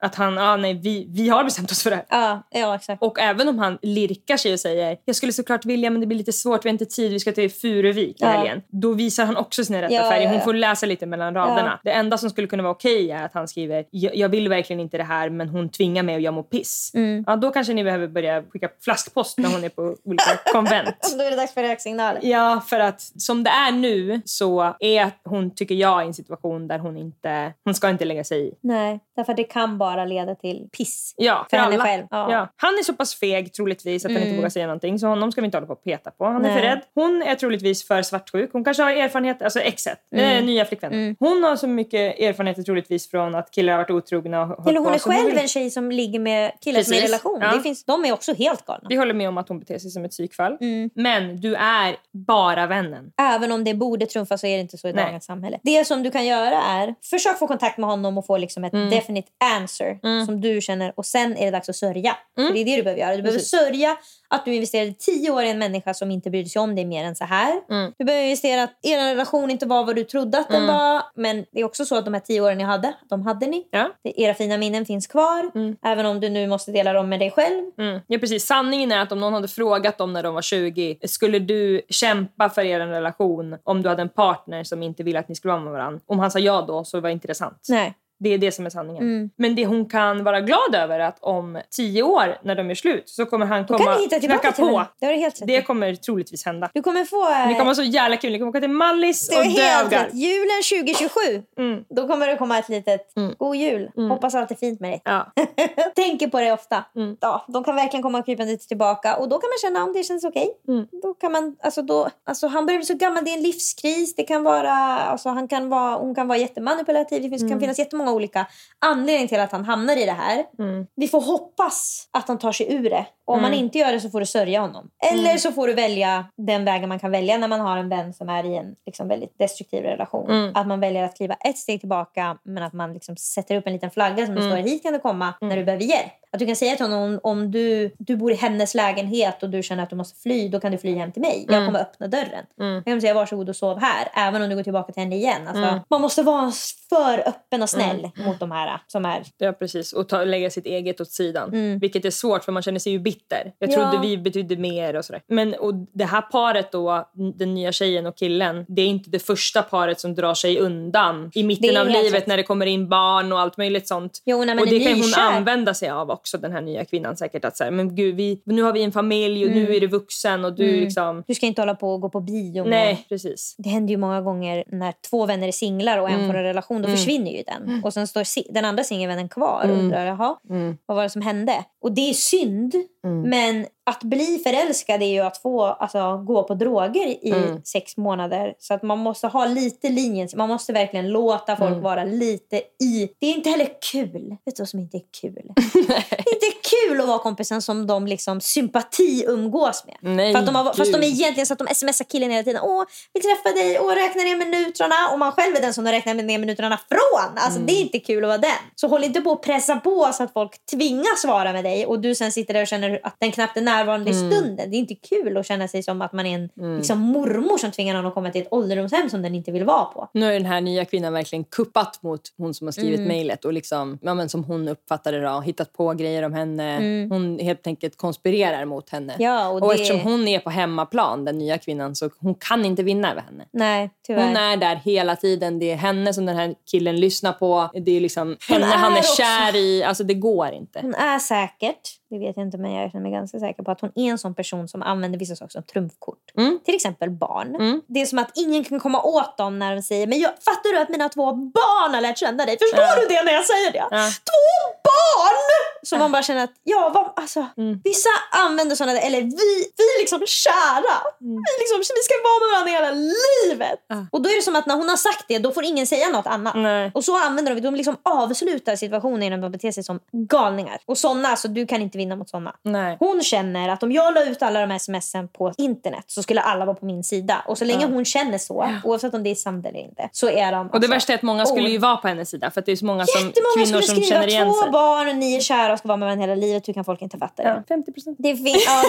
[0.00, 2.04] Att han, ah, nej vi, vi har bestämt oss för det här.
[2.08, 3.02] Ja, ja exakt.
[3.02, 6.18] Och även om han lirkar sig och säger jag skulle såklart vilja men det blir
[6.18, 8.26] lite svårt, vi har inte tid, vi ska till Furuvik Ja.
[8.26, 8.62] helgen.
[8.68, 10.28] Då visar han också sina rätta Ja, färger.
[10.28, 11.80] Hon får läsa lite mellan raderna.
[11.84, 14.80] Det enda som skulle kunna vara okej är att han skriver jag, jag vill verkligen
[14.80, 16.90] inte det här men hon tvingar mig och jag mår piss.
[16.94, 17.24] Mm.
[17.26, 21.14] Ja, då kanske ni behöver börja skicka flaskpost när hon är på olika konvent.
[21.18, 22.20] Då är det dags för röksignaler.
[22.22, 26.68] Ja, för att som det är nu så är hon, tycker jag, i en situation
[26.68, 28.54] där hon inte, hon ska inte lägga sig i.
[28.60, 31.14] Nej, därför att det kan bara leda till piss.
[31.16, 31.84] Ja, För för, henne alla.
[31.84, 32.32] själv, ja.
[32.32, 32.48] Ja.
[32.56, 34.36] Han är så pass feg troligtvis att han inte Mm.
[34.36, 36.24] vågar säga någonting så honom ska vi inte hålla på och peta på.
[36.24, 36.52] Han är Nej.
[36.54, 36.80] för rädd.
[36.94, 38.50] Hon är troligtvis för svartsjuk.
[38.52, 40.38] Hon kanske har erfarenhet, alltså exet, Mm.
[40.38, 41.16] eh, nya flickvännen.
[41.18, 44.42] Hon har så mycket erfarenheter troligtvis från att killar varit otrogna.
[44.42, 46.98] och Eller hon är hon själv vill- en tjej som ligger med killar som är
[46.98, 47.38] i relation.
[47.42, 47.52] Ja.
[47.56, 48.86] Det finns, de är också helt galna.
[48.88, 50.56] Vi håller med om att hon beter sig som ett psykfall.
[50.60, 50.90] Mm.
[50.94, 53.12] Men du är bara vännen.
[53.20, 55.58] Även om det borde trumfa så är det inte så i dagens samhälle.
[55.62, 58.72] Det som du kan göra är försök få kontakt med honom och få liksom ett
[58.72, 58.90] Mm.
[58.90, 62.16] definite answer som du känner och sen är det dags att sörja.
[62.38, 62.52] Mm.
[62.54, 63.16] Det är det du behöver göra.
[63.16, 63.50] Du behöver Precis.
[63.50, 63.96] sörja
[64.30, 67.04] att du investerade tio år i en människa som inte brydde sig om dig mer
[67.04, 67.60] än så här.
[67.70, 67.92] Mm.
[67.98, 70.74] Du behöver investera att er relation inte var vad du trodde att den Mm.
[70.74, 71.02] var.
[71.14, 73.68] Men det är också så att de här tio åren ni hade, de hade ni.
[73.70, 73.90] Ja.
[74.04, 75.50] Era fina minnen finns kvar.
[75.54, 75.76] Mm.
[75.84, 77.64] Även om du nu måste dela dem med dig själv.
[77.78, 78.00] Mm.
[78.06, 78.46] Ja, precis.
[78.46, 82.48] Sanningen är att om någon hade frågat dem när de var 20, skulle du kämpa
[82.48, 85.62] för er relation om du hade en partner som inte ville att ni skulle vara
[85.62, 86.00] med varandra?
[86.06, 87.66] Om han sa ja då så var inte det sant.
[87.68, 87.94] Nej.
[88.20, 89.02] Det är det som är sanningen.
[89.02, 89.30] Mm.
[89.36, 92.74] Men det hon kan vara glad över är att om tio år när de är
[92.74, 94.84] slut så kommer han komma tillbaka knacka på.
[95.00, 96.70] Det har helt Det kommer troligtvis hända.
[96.74, 97.30] Du kommer få...
[97.30, 98.32] eh, Det kommer vara så jävla kul.
[98.32, 100.04] Ni kommer åka till Mallis Det och dögar.
[100.04, 100.14] rätt.
[100.14, 101.20] Julen 2027.
[101.58, 101.84] Mm.
[101.88, 103.34] Då kommer det komma ett litet Mm.
[103.38, 103.90] god jul.
[103.96, 104.10] Mm.
[104.10, 105.02] Hoppas allt är fint med dig.
[105.04, 105.32] Ja.
[105.96, 106.84] Tänker på det ofta.
[106.96, 107.16] Mm.
[107.20, 110.24] Ja, de kan verkligen komma krypande tillbaka och då kan man känna om det känns
[110.24, 110.48] okej.
[110.68, 110.86] Mm.
[111.02, 114.14] Då kan man, alltså då, alltså han börjar bli så gammal, det är en livskris.
[114.16, 117.22] Det kan vara, alltså han kan vara, hon kan vara jättemanipulativ.
[117.22, 118.46] Det finns, kan finnas jättemånga olika
[118.86, 120.44] anledningar till att han hamnar i det här.
[120.58, 120.86] Mm.
[120.96, 123.06] Vi får hoppas att han tar sig ur det.
[123.24, 123.50] Och om Mm.
[123.50, 124.90] man inte gör det så får du sörja honom.
[125.12, 128.14] Eller så får du välja den vägen man kan välja när man har en vän
[128.14, 130.30] som är i en liksom, väldigt destruktiv relation.
[130.30, 130.52] Mm.
[130.54, 133.72] Att man väljer att kliva ett steg tillbaka men att man liksom sätter upp en
[133.72, 134.52] liten flagga som det Mm.
[134.52, 136.12] står hit kan du komma när du behöver hjälp.
[136.32, 139.62] Att du kan säga till honom om, du, du bor i hennes lägenhet och du
[139.62, 141.44] känner att du måste fly, då kan du fly hem till mig.
[141.48, 141.66] Jag Mm.
[141.66, 142.44] kommer öppna dörren.
[142.60, 142.74] Mm.
[142.74, 145.48] Jag kan säga varsågod och sov här, även om du går tillbaka till henne igen.
[145.48, 145.80] Alltså, Mm.
[145.90, 146.52] Man måste vara
[146.88, 149.22] för öppen och snäll mot de här som är...
[149.38, 149.92] Ja, precis.
[149.92, 151.48] Och ta, lägga sitt eget åt sidan.
[151.48, 151.78] Mm.
[151.78, 153.52] Vilket är svårt för man känner sig ju bitter.
[153.58, 153.74] Jag Ja.
[153.90, 155.22] trodde vi betydde mer och sådär.
[155.28, 159.18] Men och det här paret då, den nya tjejen och killen, det är inte det
[159.18, 162.26] första paret som drar sig undan i mitten av livet rätt.
[162.26, 164.22] när det kommer in barn och allt möjligt sånt.
[164.24, 167.44] Jo, och det kan hon använda sig av också, den här nya kvinnan säkert.
[167.44, 169.64] Att säga, men gud, vi, nu har vi en familj och Mm.
[169.64, 170.80] nu är du vuxen och du Mm.
[170.80, 171.24] liksom...
[171.26, 172.64] Du ska inte hålla på och gå på bio.
[172.64, 173.54] Nej, precis.
[173.58, 176.26] Det händer ju många gånger när två vänner är singlar och en Mm.
[176.26, 176.82] får en relation.
[176.82, 176.96] Då Mm.
[176.96, 177.80] försvinner ju den.
[177.84, 179.78] Och sen står den andra singelvännen kvar och Mm.
[179.80, 180.76] undrar jaha, Mm.
[180.86, 181.64] vad var det som hände?
[181.80, 182.74] Och det är synd.
[183.04, 183.20] Mm.
[183.22, 187.62] Men att bli förälskad är ju att få alltså, gå på droger i Mm.
[187.64, 188.54] sex månader.
[188.58, 190.28] Så att man måste ha lite linjen.
[190.36, 191.82] Man måste verkligen låta folk Mm.
[191.82, 193.08] vara lite i.
[193.20, 194.36] Det är inte heller kul.
[194.44, 195.32] Vet du vad som inte är kul?
[195.74, 199.96] det är inte kul att vara kompisen som de liksom sympati umgås med.
[200.16, 202.42] Nej, För att de har, fast de är egentligen så att de smsar killen hela
[202.42, 202.62] tiden.
[202.64, 203.78] Åh, vi träffar dig.
[203.80, 204.94] Åh, räkna ner minuterna.
[205.12, 207.38] Och man själv är den som de räknar ner minuterna från.
[207.38, 208.50] Alltså det är inte kul att vara den.
[208.74, 211.86] Så håll inte på att pressa på så att folk tvingas vara med dig.
[211.86, 214.70] Och du sen sitter där och känner att den knappt är närvarande i stunden.
[214.70, 217.70] Det är inte kul att känna sig som att man är en liksom, mormor som
[217.70, 220.08] tvingar någon att komma till ett ålderdomshem som den inte vill vara på.
[220.14, 223.08] Nu har den här nya kvinnan verkligen kuppat mot hon som har skrivit Mm.
[223.08, 226.76] mejlet och liksom, ja, men som hon uppfattade det hittat på grejer om henne.
[226.76, 227.10] Mm.
[227.10, 229.14] Hon helt enkelt konspirerar mot henne.
[229.18, 232.64] Ja, och och det- eftersom hon är på hemmaplan, den nya kvinnan, så hon kan
[232.64, 233.44] inte vinna över henne.
[233.52, 234.26] Nej, tyvärr.
[234.26, 235.58] Hon är där hela tiden.
[235.58, 237.70] Det är henne som den här killen lyssnar på.
[237.84, 239.84] Det är liksom henne han är är också- kär i.
[239.84, 240.78] Alltså det går inte.
[240.82, 243.80] Hon är säkert, det vet jag inte men jag känner mig ganska säker på att
[243.80, 246.18] hon är en sån person som använder vissa saker som trumfkort.
[246.36, 246.58] Mm.
[246.64, 247.54] Till exempel barn.
[247.54, 247.82] Mm.
[247.86, 250.72] Det är som att ingen kan komma åt dem när de säger men jag, fattar
[250.72, 252.58] du att mina två barn har lärt känna dig?
[252.58, 252.96] Förstår Ja.
[253.00, 253.78] du det när jag säger det?
[253.90, 254.10] Ja.
[254.30, 255.36] Två barn!
[255.82, 257.80] Så man bara känner att ja, vad, alltså, Mm.
[257.84, 260.96] vissa använder sådana där, eller vi, vi är liksom kära.
[261.20, 263.80] Vi, liksom, vi ska vara med varandra hela livet.
[263.88, 264.06] Ja.
[264.12, 266.08] Och då är det som att när hon har sagt det då får ingen säga
[266.08, 266.54] något annat.
[266.56, 266.90] Nej.
[266.94, 270.78] Och så använder de, de liksom avslutar situationen genom att bete sig som galningar.
[270.86, 272.56] Och såna, alltså du kan inte vinna mot såna.
[272.62, 272.96] Nej.
[273.00, 276.40] Hon känner att om jag la ut alla de här smsen på internet så skulle
[276.40, 277.42] alla vara på min sida.
[277.46, 277.88] Och så länge Ja.
[277.88, 280.66] hon känner så, oavsett om det är sant eller inte, så är de...
[280.66, 282.50] Och det alltså- värsta är att många skulle ju vara på hennes sida.
[282.50, 284.52] För att det är så många som, Jättemånga kvinnor skulle som skriva känner igen två
[284.54, 284.70] sig.
[284.70, 286.68] barn och ni är kära och ska vara med varandra hela livet.
[286.68, 287.48] Hur kan folk inte fatta det?
[287.48, 288.16] Ja, 50 procent.
[288.20, 288.32] Ja,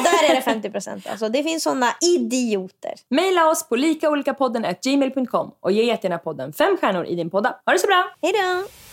[0.04, 1.08] där är det 50 procent.
[1.08, 2.94] Alltså, det finns såna idioter.
[3.10, 7.56] Maila oss på likaolikapodden gmail.com och ge jättegärna podden fem stjärnor i din podda.
[7.66, 8.04] Ha det så bra!
[8.22, 8.89] Hej då!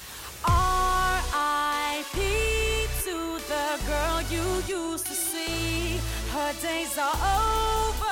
[6.62, 8.06] Days are over.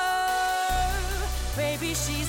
[1.55, 2.24] Baby, she's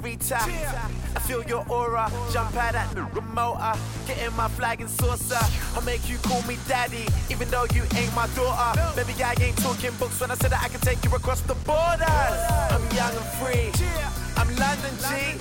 [0.00, 0.38] senorita.
[1.16, 3.56] I feel your aura, jump out at the remote.
[3.60, 3.76] uh,
[4.06, 5.38] Get in my flag and saucer.
[5.74, 8.80] I'll make you call me daddy, even though you ain't my daughter.
[8.96, 11.54] Baby, I ain't talking books when I said that I can take you across the
[11.66, 12.06] borders.
[12.70, 13.70] I'm young and free,
[14.36, 15.38] I'm London G.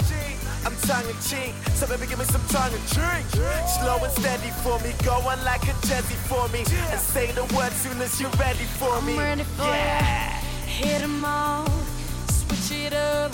[0.66, 3.26] I'm tongue in cheek, so baby give me some tongue and drink.
[3.78, 7.44] Slow and steady for me, go on like a Jesse for me, and say the
[7.56, 9.14] word soon as you're ready for me.
[9.14, 10.40] I'm ready for yeah.
[10.66, 11.70] Hit 'em all,
[12.28, 13.32] switch it up,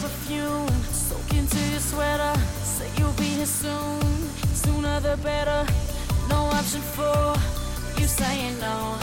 [0.00, 2.34] perfume soak into your sweater.
[2.62, 4.00] Say you'll be here soon,
[4.54, 5.66] sooner the better.
[6.28, 7.36] No option for
[8.00, 8.96] you saying no.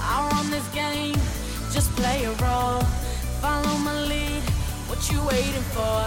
[0.00, 1.18] I run this game,
[1.72, 2.82] just play a role.
[3.42, 4.42] Follow my lead,
[4.88, 5.98] what you waiting for?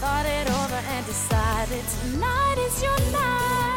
[0.00, 3.75] Thought it over and decided tonight is your night.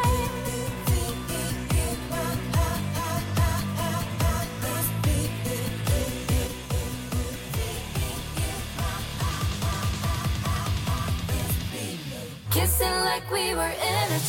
[12.79, 14.19] Kissing like we were in a.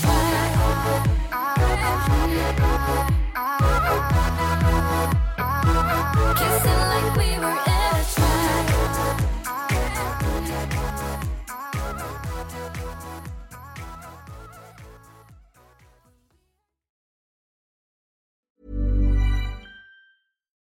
[6.41, 8.03] Kissing like we were in a.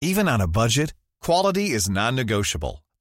[0.01, 2.83] Even on a budget, quality is non-negotiable.